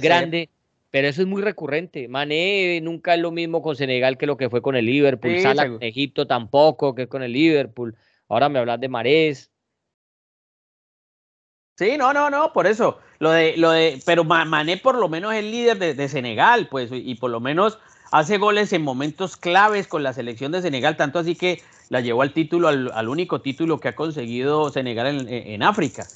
[0.00, 0.50] grande.
[0.90, 2.08] Pero eso es muy recurrente.
[2.08, 5.32] Mané nunca es lo mismo con Senegal que lo que fue con el Liverpool.
[5.32, 7.94] Sí, Salah con Egipto tampoco que con el Liverpool.
[8.26, 9.50] Ahora me hablas de Marés.
[11.76, 13.00] Sí, no, no, no, por eso.
[13.18, 17.16] Lo de, lo de, pero Mané por lo menos es líder de, Senegal, pues, y
[17.16, 17.78] por lo menos
[18.12, 22.22] hace goles en momentos claves con la selección de Senegal, tanto así que la llevó
[22.22, 26.06] al título, al, único título que ha conseguido Senegal en, África.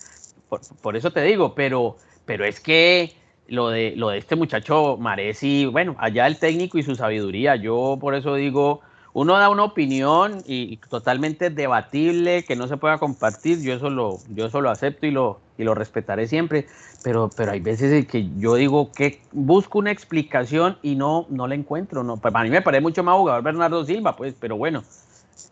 [0.81, 3.15] Por, eso te digo, pero, pero es que
[3.49, 7.57] lo de, lo de este muchacho Mané, sí, bueno, allá el técnico y su sabiduría,
[7.57, 8.81] yo por eso digo,
[9.15, 14.19] uno da una opinión y, totalmente debatible que no se pueda compartir, yo eso lo,
[14.29, 16.67] yo eso lo acepto y lo, y lo respetaré siempre,
[17.03, 21.47] pero, pero hay veces en que yo digo que busco una explicación y no, no
[21.47, 22.03] la encuentro.
[22.05, 22.17] No.
[22.19, 24.83] Pues a mí me parece mucho más jugador Bernardo Silva, pues, pero bueno,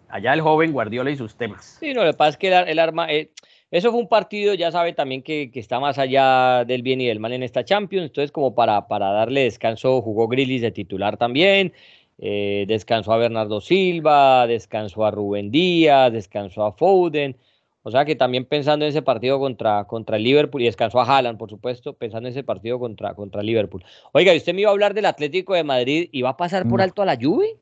[0.08, 1.78] allá el joven Guardiola y sus temas.
[1.80, 3.30] Sí, no, lo que pasa es que el, arma, eh,
[3.70, 7.06] eso fue un partido, ya sabe también que, que, está más allá del bien y
[7.06, 11.16] del mal en esta Champions, entonces como para, para darle descanso jugó Grillis de titular
[11.16, 11.72] también.
[12.22, 17.36] Eh, descansó a Bernardo Silva, descansó a Rubén Díaz, descansó a Foden.
[17.82, 21.04] O sea que también pensando en ese partido contra, contra el Liverpool, y descansó a
[21.04, 23.84] Haaland, por supuesto, pensando en ese partido contra, contra Liverpool.
[24.12, 26.68] Oiga, ¿y usted me iba a hablar del Atlético de Madrid y va a pasar
[26.68, 27.58] por alto a la Juve?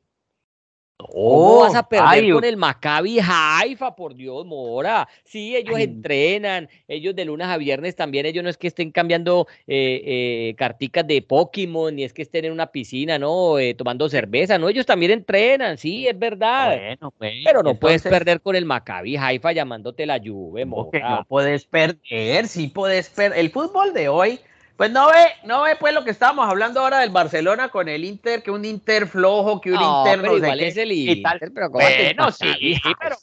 [0.98, 3.94] ¿Cómo vas a perder con el Maccabi Haifa?
[3.94, 5.08] Por Dios, Mora.
[5.22, 9.46] Sí, ellos entrenan, ellos de lunes a viernes también, ellos no es que estén cambiando
[9.68, 13.60] eh, eh, carticas de Pokémon, ni es que estén en una piscina, ¿no?
[13.60, 14.68] Eh, tomando cerveza, ¿no?
[14.68, 16.76] Ellos también entrenan, sí, es verdad.
[16.76, 21.10] Bueno, pues, Pero no puedes perder con el Maccabi Haifa llamándote la Juve, Mora.
[21.10, 23.38] No puedes perder, sí puedes perder.
[23.38, 24.40] El fútbol de hoy
[24.78, 28.04] pues no ve, no ve pues lo que estábamos hablando ahora del Barcelona con el
[28.04, 32.30] Inter, que un Inter flojo, que un Inter no igual es el Inter, pero bueno,
[32.30, 33.16] sí, pero,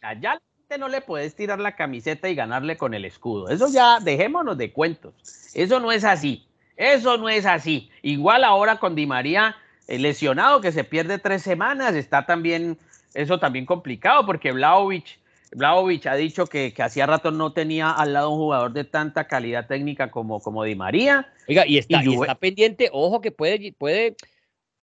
[0.00, 3.50] ya, ya, no le puedes tirar la camiseta y ganarle con el escudo.
[3.50, 5.12] Eso ya, dejémonos de cuentos.
[5.52, 6.46] Eso no es así.
[6.78, 7.90] Eso no es así.
[8.00, 9.54] Igual ahora con Di María
[9.86, 12.78] eh, lesionado, que se pierde tres semanas, está también,
[13.12, 15.18] eso también complicado, porque Vlaovic
[15.52, 19.66] Vlaovic ha dicho que, hacía rato no tenía al lado un jugador de tanta calidad
[19.66, 21.32] técnica como, como Di María.
[21.48, 24.16] Oiga, y está, está pendiente, ojo que puede, puede,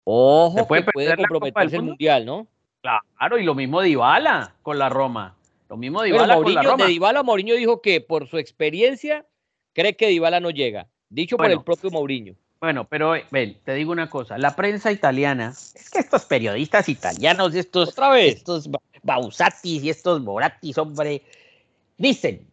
[0.03, 2.47] ojo puede que puede comprometerse el mundial, ¿no?
[2.81, 5.35] Claro, y lo mismo Dybala con la Roma.
[5.69, 6.85] Lo mismo Dybala con la Roma.
[6.85, 9.25] De Dybala, Mourinho dijo que por su experiencia
[9.73, 10.87] cree que Dybala no llega.
[11.09, 12.35] Dicho por el propio Mourinho.
[12.59, 17.53] Bueno, pero ven, te digo una cosa, la prensa italiana, es que estos periodistas italianos,
[17.53, 18.37] estos, Otra vez.
[18.37, 18.69] estos
[19.05, 21.21] Bausatis y estos Moratis, hombre,
[21.97, 22.47] dicen,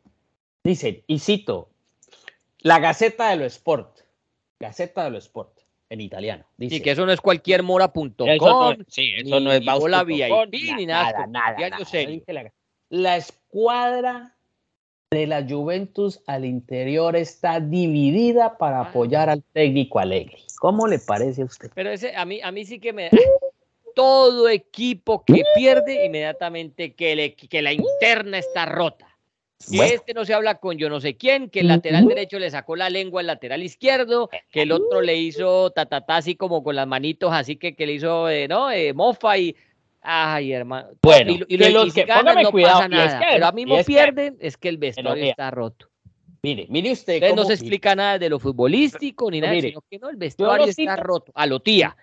[0.62, 1.70] dicen, y cito,
[2.58, 4.00] la Gaceta de lo Sport,
[4.60, 6.44] Gaceta de lo Sport, en italiano.
[6.58, 8.14] Dice, y que eso no es cualquier mora.com,
[8.86, 11.26] sí, eso no es VIP, ni nada.
[11.26, 11.78] Nada, nada,
[12.26, 12.52] La,
[12.90, 14.36] la escuadra
[15.10, 18.88] de la Juventus al interior está dividida para ah.
[18.90, 20.38] apoyar al técnico Alegre.
[20.58, 21.70] ¿Cómo le parece a usted?
[21.74, 23.10] Pero ese, a mí, a mí sí que me
[23.94, 29.06] todo equipo que pierde inmediatamente que, le, que la interna está rota.
[29.70, 32.50] que este no se habla con yo no sé quién, que el lateral derecho le
[32.50, 36.76] sacó la lengua al lateral izquierdo, que el otro le hizo tatatá así como con
[36.76, 38.70] las manitos, así que, que le hizo, eh, ¿no?
[38.70, 39.56] Eh, mofa y...
[40.04, 40.88] Ay, hermano.
[41.00, 44.68] Bueno, y, los que ganan no pasa nada, pero a mí me pierden, es que
[44.68, 45.92] el vestuario está roto.
[46.44, 47.14] Mire, mire usted.
[47.14, 50.66] Entonces no se explica nada de lo futbolístico ni nada, sino que no, el vestuario
[50.66, 51.30] está roto.
[51.36, 51.96] A lo tía.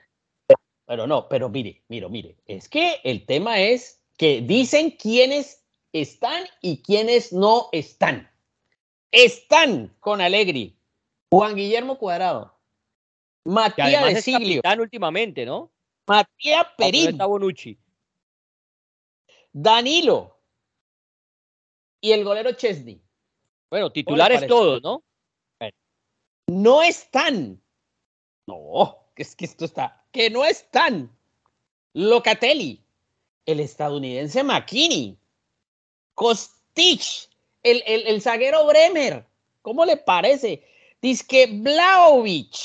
[0.89, 2.35] Pero no, pero mire, mire, mire.
[2.47, 5.63] Es que el tema es que dicen quiénes
[5.93, 8.27] están y quiénes no están.
[9.11, 10.75] Están con Alegri.
[11.31, 12.57] Juan Guillermo Cuadrado.
[13.45, 14.55] Matías de Siglio.
[14.55, 15.71] Están últimamente, ¿no?
[16.07, 17.15] Matías Perín.
[17.19, 17.77] Bonucci.
[19.53, 20.39] Danilo.
[22.01, 22.99] Y el golero Chesney.
[23.69, 25.03] Bueno, titulares todos, ¿no?
[26.47, 27.61] No están.
[28.47, 29.98] No, es que esto está.
[30.11, 31.09] Que no están.
[31.93, 32.79] Locatelli,
[33.45, 35.17] el estadounidense McKinney,
[36.13, 37.29] Kostich,
[37.63, 39.25] el, el, zaguero Bremer.
[39.61, 40.63] ¿Cómo le parece?
[41.01, 42.55] Dice Blaovic,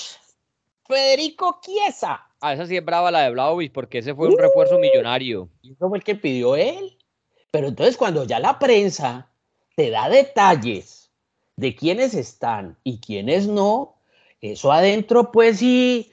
[0.86, 2.26] Federico Chiesa.
[2.40, 5.48] Ah, esa sí es brava la de Blaovic porque ese fue un refuerzo millonario.
[5.62, 6.98] Eso fue el que pidió él.
[7.50, 9.30] Pero entonces cuando ya la prensa
[9.76, 11.10] te da detalles
[11.56, 13.96] de quiénes están y quiénes no,
[14.40, 16.10] eso adentro pues sí,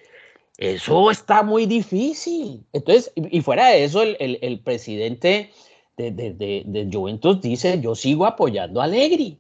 [0.58, 2.66] eso está muy difícil.
[2.74, 5.52] Entonces, y, fuera de eso, el, presidente
[5.98, 9.40] de, de, Juventus dice, yo sigo apoyando a Allegri.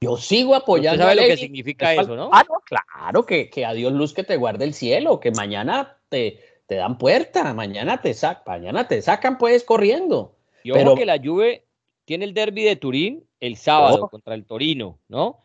[0.00, 1.30] Yo sigo apoyando a Allegri.
[1.30, 2.30] lo que significa eso, ¿no?
[2.32, 6.40] Ah, claro, que, que a Dios luz que te guarde el cielo, que mañana te,
[6.66, 10.36] te dan puerta, mañana te, sac, mañana te sacan pues corriendo.
[10.62, 11.66] Y Pero, que la Juve
[12.04, 15.43] tiene el derby de Turín el sábado contra el Torino, ¿no?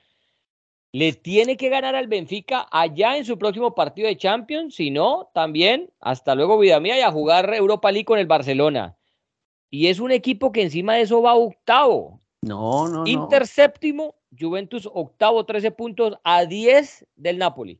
[0.91, 5.29] Le tiene que ganar al Benfica allá en su próximo partido de Champions, si no,
[5.33, 8.97] también, hasta luego vida mía, y a jugar Europa League con el Barcelona.
[9.69, 12.19] Y es un equipo que encima de eso va octavo.
[12.41, 17.79] No, no, Inter séptimo, Juventus octavo, 13 puntos a 10 del Napoli.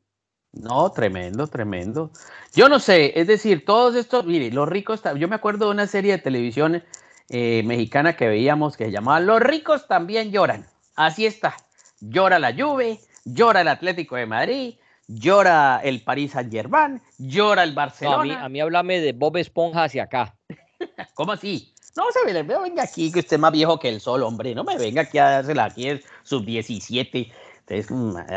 [0.51, 2.12] No, tremendo, tremendo.
[2.53, 5.88] Yo no sé, es decir, todos estos, mire, los ricos, yo me acuerdo de una
[5.88, 6.84] serie de televisión
[7.30, 10.68] eh, mexicana que veíamos que se llamaba Los ricos también lloran.
[10.95, 11.55] Así está.
[12.02, 14.76] Llora la Juve, llora el Atlético de Madrid,
[15.08, 18.43] llora el París Saint Germain, llora el Barcelona.
[18.43, 20.36] a, mí, háblame de Bob Esponja hacia acá.
[21.14, 21.74] ¿Cómo así?
[21.95, 24.56] No se me venga aquí que usted es más viejo que el sol, hombre.
[24.56, 27.32] No me venga aquí a dársela aquí el sub 17.
[27.68, 27.88] Entonces,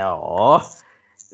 [0.05, 0.63] oh,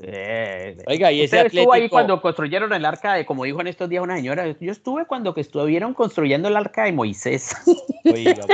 [0.02, 3.88] eh, Oiga, y ese estuvo ahí cuando construyeron el arca de, como dijo en estos
[3.88, 7.56] días una señora, yo estuve cuando que estuvieron construyendo el arca de Moisés.
[8.04, 8.34] Oiga.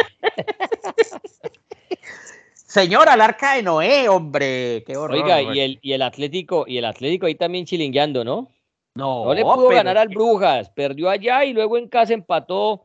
[2.74, 5.22] Señora, el arca de Noé, hombre, qué horror.
[5.22, 8.50] Oiga, y el, y el Atlético, y el Atlético ahí también chilingueando, ¿no?
[8.96, 12.84] No, no le pudo ganar al Brujas, perdió allá y luego en casa empató,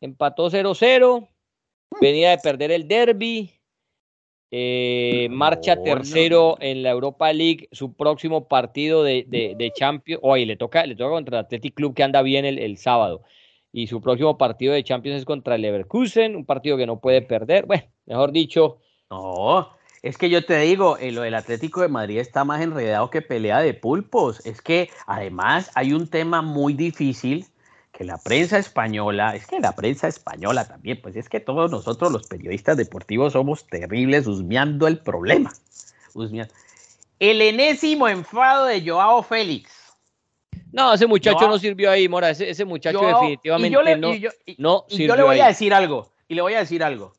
[0.00, 1.96] empató 0-0, mm.
[2.00, 3.50] venía de perder el derby,
[4.52, 10.20] eh, marcha tercero en la Europa League, su próximo partido de, de, Champions.
[10.22, 13.24] Oye, le toca, le toca contra el Athletic Club que anda bien el, sábado.
[13.72, 17.20] Y su próximo partido de Champions es contra el Leverkusen, un partido que no puede
[17.20, 17.66] perder.
[17.66, 18.78] Bueno, mejor dicho.
[19.14, 19.70] No,
[20.02, 23.22] es que yo te digo, eh, lo del Atlético de Madrid está más enredado que
[23.22, 24.44] pelea de pulpos.
[24.44, 27.46] Es que además hay un tema muy difícil
[27.92, 32.10] que la prensa española, es que la prensa española también, pues es que todos nosotros
[32.10, 35.52] los periodistas deportivos somos terribles husmeando el problema.
[37.20, 39.70] El enésimo enfado de Joao Félix.
[40.72, 42.30] No, ese muchacho no sirvió ahí, Mora.
[42.30, 44.08] Ese, muchacho definitivamente no,
[44.58, 47.14] no y yo le voy a decir algo, y le voy a decir algo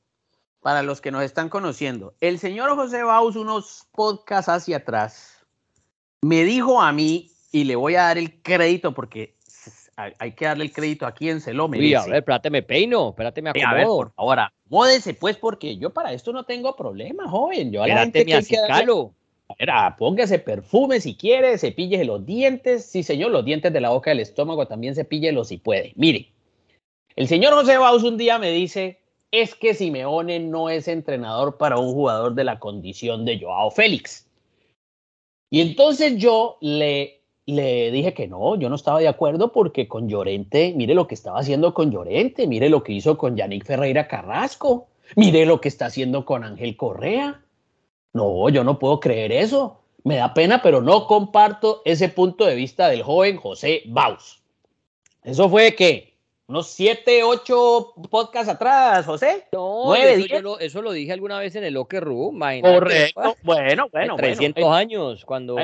[0.65, 2.15] para los que nos están conociendo.
[2.21, 5.45] El señor José Baus, unos podcasts hacia atrás,
[6.21, 9.35] me dijo a mí, y le voy a dar el crédito porque
[9.95, 11.89] hay que darle el crédito a quien se lo merece.
[11.89, 13.69] Uy, a ver, espérate, me peino, espérate, me acomodo.
[13.69, 17.71] A ver, por favor, módese pues, porque yo para esto no tengo problema, joven.
[17.71, 18.57] Yo a la gente que
[19.59, 22.87] Era, póngase perfume si quiere, cepille los dientes.
[22.87, 25.93] Sí, señor, los dientes de la boca del estómago también cepíllelos si puede.
[25.95, 26.31] Mire,
[27.15, 29.04] el señor José Baus un día me dice,
[29.41, 34.27] es que Simeone no es entrenador para un jugador de la condición de Joao Félix.
[35.49, 40.09] Y entonces yo le le dije que no, yo no estaba de acuerdo porque con
[40.09, 44.07] Llorente, mire lo que estaba haciendo con Llorente, mire lo que hizo con Yannick Ferreira
[44.07, 47.41] Carrasco, mire lo que está haciendo con Ángel Correa.
[48.13, 49.81] No, yo no puedo creer eso.
[50.03, 54.41] Me da pena, pero no comparto ese punto de vista del joven José Baus.
[55.23, 56.14] Eso fue que
[56.47, 59.45] unos siete, ocho podcasts atrás, José.
[59.51, 62.39] No, eso, lo, dije alguna vez en el Locker Room.
[62.61, 63.35] Correcto.
[63.43, 64.15] Bueno, bueno.
[64.15, 65.55] 300 años cuando,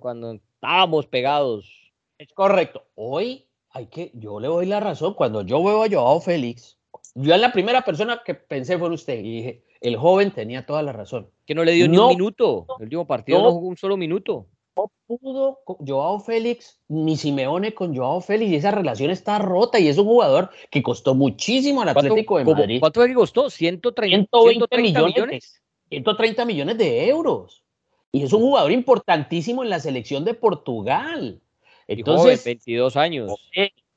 [0.00, 1.70] cuando, estábamos pegados.
[2.18, 2.86] Es correcto.
[2.94, 5.14] Hoy hay que, yo le doy la razón.
[5.14, 6.78] Cuando yo veo a Joao Félix,
[7.14, 10.92] yo la primera persona que pensé fue usted y dije, el joven tenía toda la
[10.92, 11.28] razón.
[11.44, 12.66] Que no le dio ni un minuto.
[12.78, 14.46] El último partido no, jugó un solo minuto.
[14.76, 19.78] No pudo Joao Félix, ni Simeone con Joao Félix, y esa relación está rota.
[19.78, 22.80] Y es un jugador que costó muchísimo al Atlético de Madrid.
[22.80, 23.48] ¿Cuánto que costó?
[23.48, 27.64] 130, 120 millones, 130 millones de euros.
[28.12, 31.40] Y es un jugador importantísimo en la selección de Portugal.
[31.86, 33.32] Entonces, 22 años.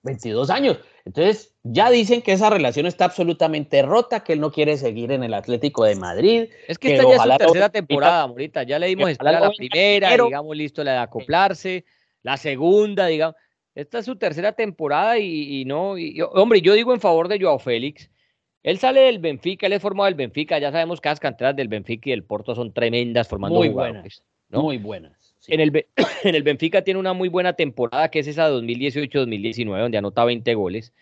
[0.03, 0.77] 22 años.
[1.09, 5.23] Entonces, ya dicen que esa relación está absolutamente rota, que él no quiere seguir en
[5.23, 6.49] el Atlético de Madrid.
[6.67, 8.61] Es que, esta ya es su tercera temporada, Morita.
[8.61, 11.83] Ya le dimos espera la primera, digamos, listo, la de acoplarse.
[12.21, 13.35] La segunda, digamos.
[13.73, 15.95] Esta es su tercera temporada y, no.
[16.33, 18.11] hombre, yo digo en favor de Joao Félix.
[18.61, 20.59] Él sale del Benfica, él es formado del Benfica.
[20.59, 24.21] Ya sabemos que las canteras del Benfica y del Porto son tremendas formando muy buenas.
[24.49, 25.18] Muy buenas.
[25.47, 25.85] En, el,
[26.23, 30.53] en el Benfica tiene una muy buena temporada, que es esa 2018-2019, donde anota 20
[30.55, 30.93] goles.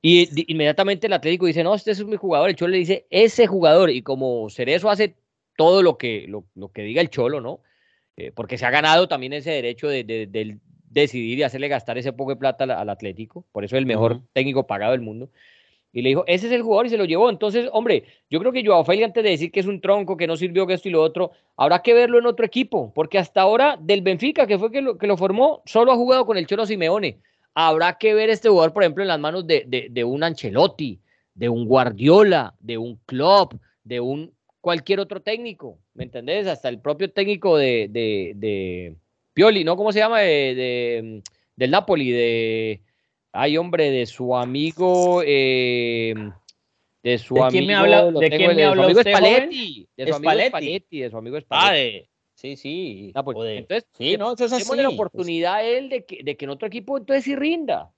[0.00, 2.48] Y inmediatamente el Atlético dice, no, este es mi jugador.
[2.48, 3.90] El Cholo le dice, ese jugador.
[3.90, 5.16] Y como Cerezo hace
[5.56, 7.60] todo lo que, lo, que diga el Cholo, ¿no?
[8.16, 10.58] Eh, porque se ha ganado también ese derecho de,
[10.90, 13.44] decidir y hacerle gastar ese poco de plata al, Atlético.
[13.52, 15.30] Por eso es el mejor técnico pagado del mundo.
[15.98, 17.28] Y le dijo, ese es el jugador y se lo llevó.
[17.28, 20.28] Entonces, hombre, yo creo que Joao Félix, antes de decir que es un tronco, que
[20.28, 23.40] no sirvió, que esto y lo otro, habrá que verlo en otro equipo, porque hasta
[23.40, 26.46] ahora del Benfica, que fue que lo, que lo formó, solo ha jugado con el
[26.46, 27.18] Cholo Simeone.
[27.52, 31.00] Habrá que ver este jugador, por ejemplo, en las manos de, de, un Ancelotti,
[31.34, 36.46] de un Guardiola, de un Klopp, de un cualquier otro técnico, ¿me entendés?
[36.46, 38.94] Hasta el propio técnico de, de
[39.34, 39.76] Pioli, ¿no?
[39.76, 40.20] ¿Cómo se llama?
[40.20, 41.24] De,
[41.56, 42.82] del Napoli, de
[43.32, 45.22] Ay, hombre, de su amigo.
[45.24, 46.14] Eh,
[47.02, 47.66] de su amigo.
[47.66, 51.00] me habla, ¿De quién me habla usted, Spalletti, De su amigo Spalletti.
[51.00, 51.98] De su amigo Spalletti.
[51.98, 53.12] Ah, sí, sí.
[53.14, 54.76] Ah, pues, entonces, sí, no, eso es así.
[54.76, 57.92] la oportunidad a él de que, de que en otro equipo entonces sí rinda.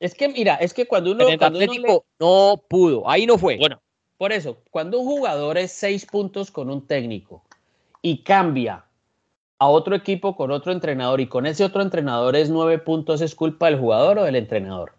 [0.00, 1.26] Es que, mira, es que cuando uno.
[1.38, 3.56] cuando uno no pudo, ahí no fue.
[3.56, 3.82] Bueno,
[4.16, 7.44] por eso, cuando un jugador es seis puntos con un técnico
[8.02, 8.87] y cambia
[9.58, 13.34] a otro equipo con otro entrenador y con ese otro entrenador es nueve puntos, ¿es
[13.34, 14.92] culpa del jugador o del entrenador?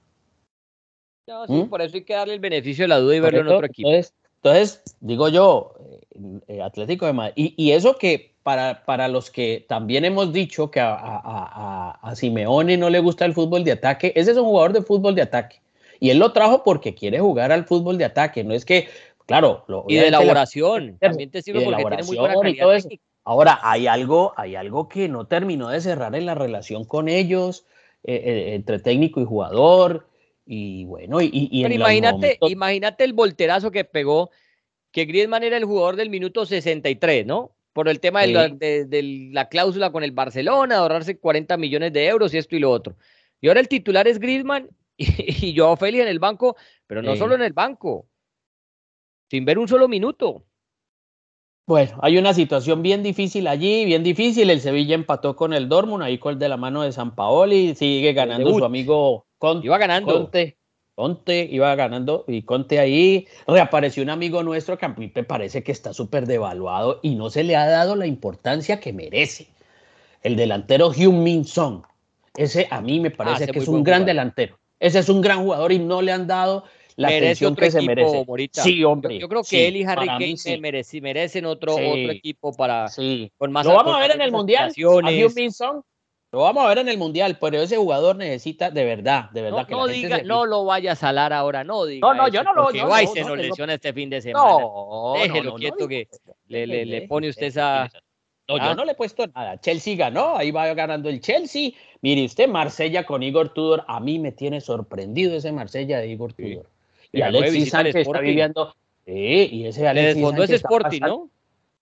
[1.27, 1.69] No, sí, ¿Mm?
[1.69, 3.89] por eso hay que darle el beneficio de la duda y verlo en otro equipo.
[3.89, 9.65] Entonces, digo yo, eh, eh, Atlético de Madrid, y, eso que para, para, los que
[9.67, 14.13] también hemos dicho que a, a, a, Simeone no le gusta el fútbol de ataque,
[14.15, 15.61] ese es un jugador de fútbol de ataque.
[15.99, 18.87] Y él lo trajo porque quiere jugar al fútbol de ataque, no es que,
[19.25, 19.65] claro.
[19.67, 22.83] Lo, y de elaboración, también te sirve porque tiene muy buena calidad
[23.29, 27.63] Ahora, hay algo, hay algo que no terminó de cerrar en la relación con ellos,
[28.03, 30.07] eh, eh, entre técnico y jugador.
[30.47, 34.31] Y bueno, y, imagínate, imagínate el volterazo que pegó,
[34.91, 37.51] que Griezmann era el jugador del minuto 63, ¿no?
[37.71, 42.39] Por el tema de, la, cláusula con el Barcelona, ahorrarse 40 millones de euros y
[42.39, 42.95] esto y lo otro.
[43.41, 46.57] Y ahora el titular es Griezmann y, yo Joao Félix en el banco,
[46.87, 48.07] pero no solo en el banco,
[49.29, 50.45] sin ver un solo minuto.
[51.69, 54.49] Bueno, hay una situación bien difícil allí, bien difícil.
[54.49, 57.75] El Sevilla empató con el Dortmund, ahí con el de la mano de San Paoli,
[57.75, 59.67] sigue ganando su amigo Conte.
[59.67, 60.11] Iba ganando.
[60.11, 60.57] Conte,
[60.95, 65.61] Conte iba ganando y Conte ahí reapareció un amigo nuestro que a mí me parece
[65.61, 69.49] que está súper devaluado y no se le ha dado la importancia que merece.
[70.23, 71.83] El delantero Hyun Min Song.
[72.35, 74.57] Ese a mí me parece ah, que es un gran delantero.
[74.79, 76.63] Ese es un gran jugador y no le han dado
[76.99, 78.25] la atención que se merece.
[78.51, 79.17] Sí, hombre.
[79.17, 80.57] Yo, creo que él y Harry Kane se
[81.01, 82.87] merecen otro, otro equipo para
[83.37, 84.73] con más Lo vamos a ver en el Mundial.
[86.31, 89.67] Lo vamos a ver en el Mundial, pero ese jugador necesita de verdad, de verdad.
[89.67, 92.07] No, diga, no lo vaya a salar ahora, no diga.
[92.07, 94.59] No, no, yo no lo voy a se nos lesiona este fin de semana.
[94.59, 96.07] No, Déjelo quieto que
[96.47, 97.89] le, le, le, pone usted esa.
[98.47, 98.75] No, yo ¿Ah?
[98.75, 99.59] no le he puesto nada.
[99.59, 101.71] Chelsea ganó, ahí va ganando el Chelsea.
[102.01, 106.33] Mire usted, Marsella con Igor Tudor, a mí me tiene sorprendido ese Marsella de Igor
[106.33, 106.67] Tudor.
[107.11, 108.75] Y Alexis Sánchez está viviendo.
[109.05, 110.49] Sí, y ese Alexis Sánchez.
[110.49, 111.29] es Sporting, ¿no?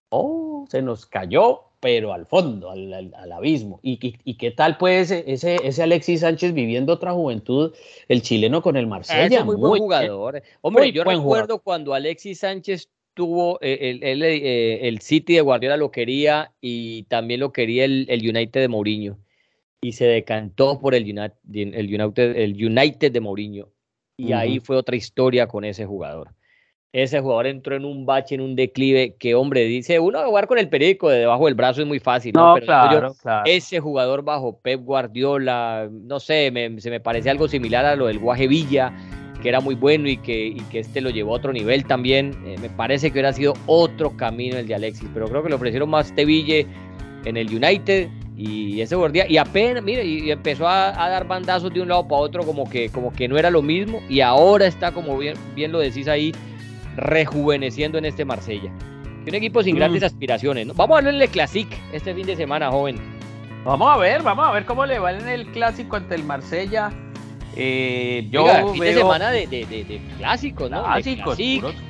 [0.10, 3.80] Oh, se nos cayó, pero al fondo, al, abismo.
[3.84, 3.98] ¿Y,
[4.36, 7.74] qué tal, pues, ese, ese Alexis Sánchez viviendo otra juventud,
[8.08, 9.40] el chileno con el Marsella?
[9.40, 10.42] Es muy, buen jugador.
[10.62, 15.92] Hombre, yo recuerdo cuando Alexis Sánchez tuvo eh, el, eh, el, City de Guardiola lo
[15.92, 19.18] quería y también lo quería el, el United de Mourinho
[19.82, 23.70] y se decantó por el United, el United, el United de Mourinho
[24.18, 26.32] y ahí fue otra historia con ese jugador.
[26.94, 30.58] Ese jugador entró en un bache, en un declive, que hombre, dice, uno jugar con
[30.58, 32.56] el periódico de debajo del brazo es muy fácil, ¿no?
[32.56, 33.16] Pero claro,
[33.46, 38.20] ese jugador bajo Pep Guardiola, no sé, se me parece algo similar a lo del
[38.20, 38.92] Guaje Villa,
[39.44, 42.34] que era muy bueno y que, y que este lo llevó a otro nivel también.
[42.46, 45.56] Eh, me parece que hubiera sido otro camino el de Alexis, pero creo que le
[45.56, 46.66] ofrecieron más Teville
[47.26, 51.82] en el United y ese gordía, y apenas, mire, y, empezó a, dar bandazos de
[51.82, 54.92] un lado para otro, como que, como que no era lo mismo, y ahora está,
[54.92, 56.32] como bien, bien lo decís ahí,
[56.96, 58.72] rejuveneciendo en este Marsella.
[59.28, 60.06] Un equipo sin grandes Mm.
[60.06, 60.68] aspiraciones.
[60.68, 60.74] ¿no?
[60.76, 62.98] Vamos a hablarle Classic este fin de semana, joven.
[63.66, 66.92] Vamos a ver, vamos a ver cómo le va en el clásico ante el Marsella.
[67.56, 70.84] Eh, yo Oiga, fin de semana de, de- de- de clásicos, ¿no?
[70.84, 71.36] Clásicos,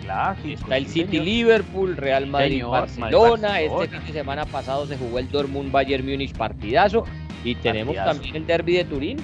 [0.03, 1.26] clásicos, Está el City señor.
[1.26, 3.47] Liverpool, Real Madrid Señor, Barcelona.
[3.49, 7.03] Madrid, Este fin de semana pasado se jugó el Dortmund Bayern Múnich partidazo.
[7.43, 8.14] Y tenemos Partidazo.
[8.20, 9.18] también el derby de Turín.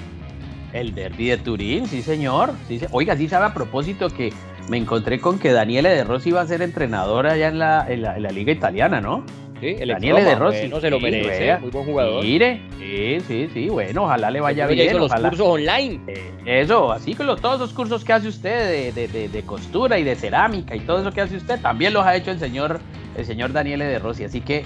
[0.73, 2.53] El derby de Turín, sí señor.
[2.67, 4.33] Sí, se- Oiga, sí sabe a propósito que
[4.69, 8.01] me encontré con que Daniele De Rossi iba a ser entrenador allá en la, en
[8.01, 9.23] la, en la liga italiana, ¿no?
[9.59, 10.59] Sí, el Daniele ex-Roma, De Rossi.
[10.61, 12.23] bueno, se lo merece, muy buen jugador.
[12.23, 14.87] Mire, sí, sí, sí, bueno, ojalá le vaya bien.
[14.89, 15.99] hizo los cursos online.
[16.07, 19.41] Eh, Eso, así que lo- todos los cursos que hace usted de, de- de- de
[19.43, 22.39] costura y de cerámica y todo eso que hace usted, también los ha hecho el
[22.39, 22.81] señor,
[23.17, 24.25] el señor Daniele de Rossi.
[24.25, 24.65] Así que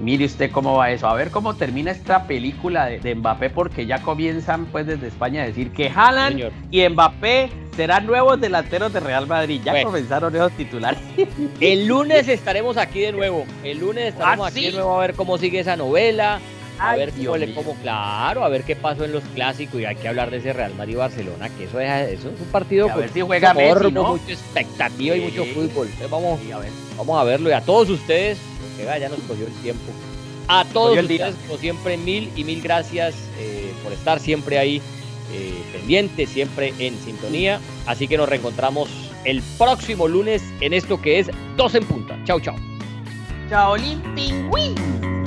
[0.00, 1.06] mire usted cómo va eso.
[1.08, 5.46] A ver cómo termina esta película de, Mbappé, porque ya comienzan pues desde España a
[5.46, 5.90] decir que
[6.30, 6.52] Señor.
[6.70, 9.60] y Mbappé serán nuevos delanteros de Real Madrid.
[9.64, 9.86] Ya Bueno.
[9.90, 10.98] comenzaron esos titulares.
[11.60, 13.46] El lunes estaremos aquí de nuevo.
[13.62, 14.66] El lunes estaremos ¿Ah, aquí sí?
[14.66, 16.40] de nuevo a ver cómo sigue esa novela.
[16.80, 19.84] A Ay, ver cómo le como claro, a ver qué pasó en los clásicos y
[19.84, 22.88] hay que hablar de ese Real Madrid Barcelona, que eso es, eso es un partido
[22.88, 24.04] con si juega mucho Messi, ¿no?
[24.16, 25.86] mucha expectativa y mucho fútbol.
[25.86, 26.70] Entonces vamos, Sí, a ver.
[26.96, 28.38] vamos a verlo y a todos ustedes,
[28.78, 29.90] ya nos cogió el tiempo.
[30.48, 34.80] A todos ustedes, como siempre, mil y mil gracias eh, por estar siempre ahí
[35.32, 37.60] eh, pendientes, siempre en sintonía.
[37.86, 38.88] Así que nos reencontramos
[39.24, 42.18] el próximo lunes en esto que es Dos en Punta.
[42.24, 42.56] Chau, chao.
[43.48, 43.76] Chao,
[44.14, 45.17] Pingüín.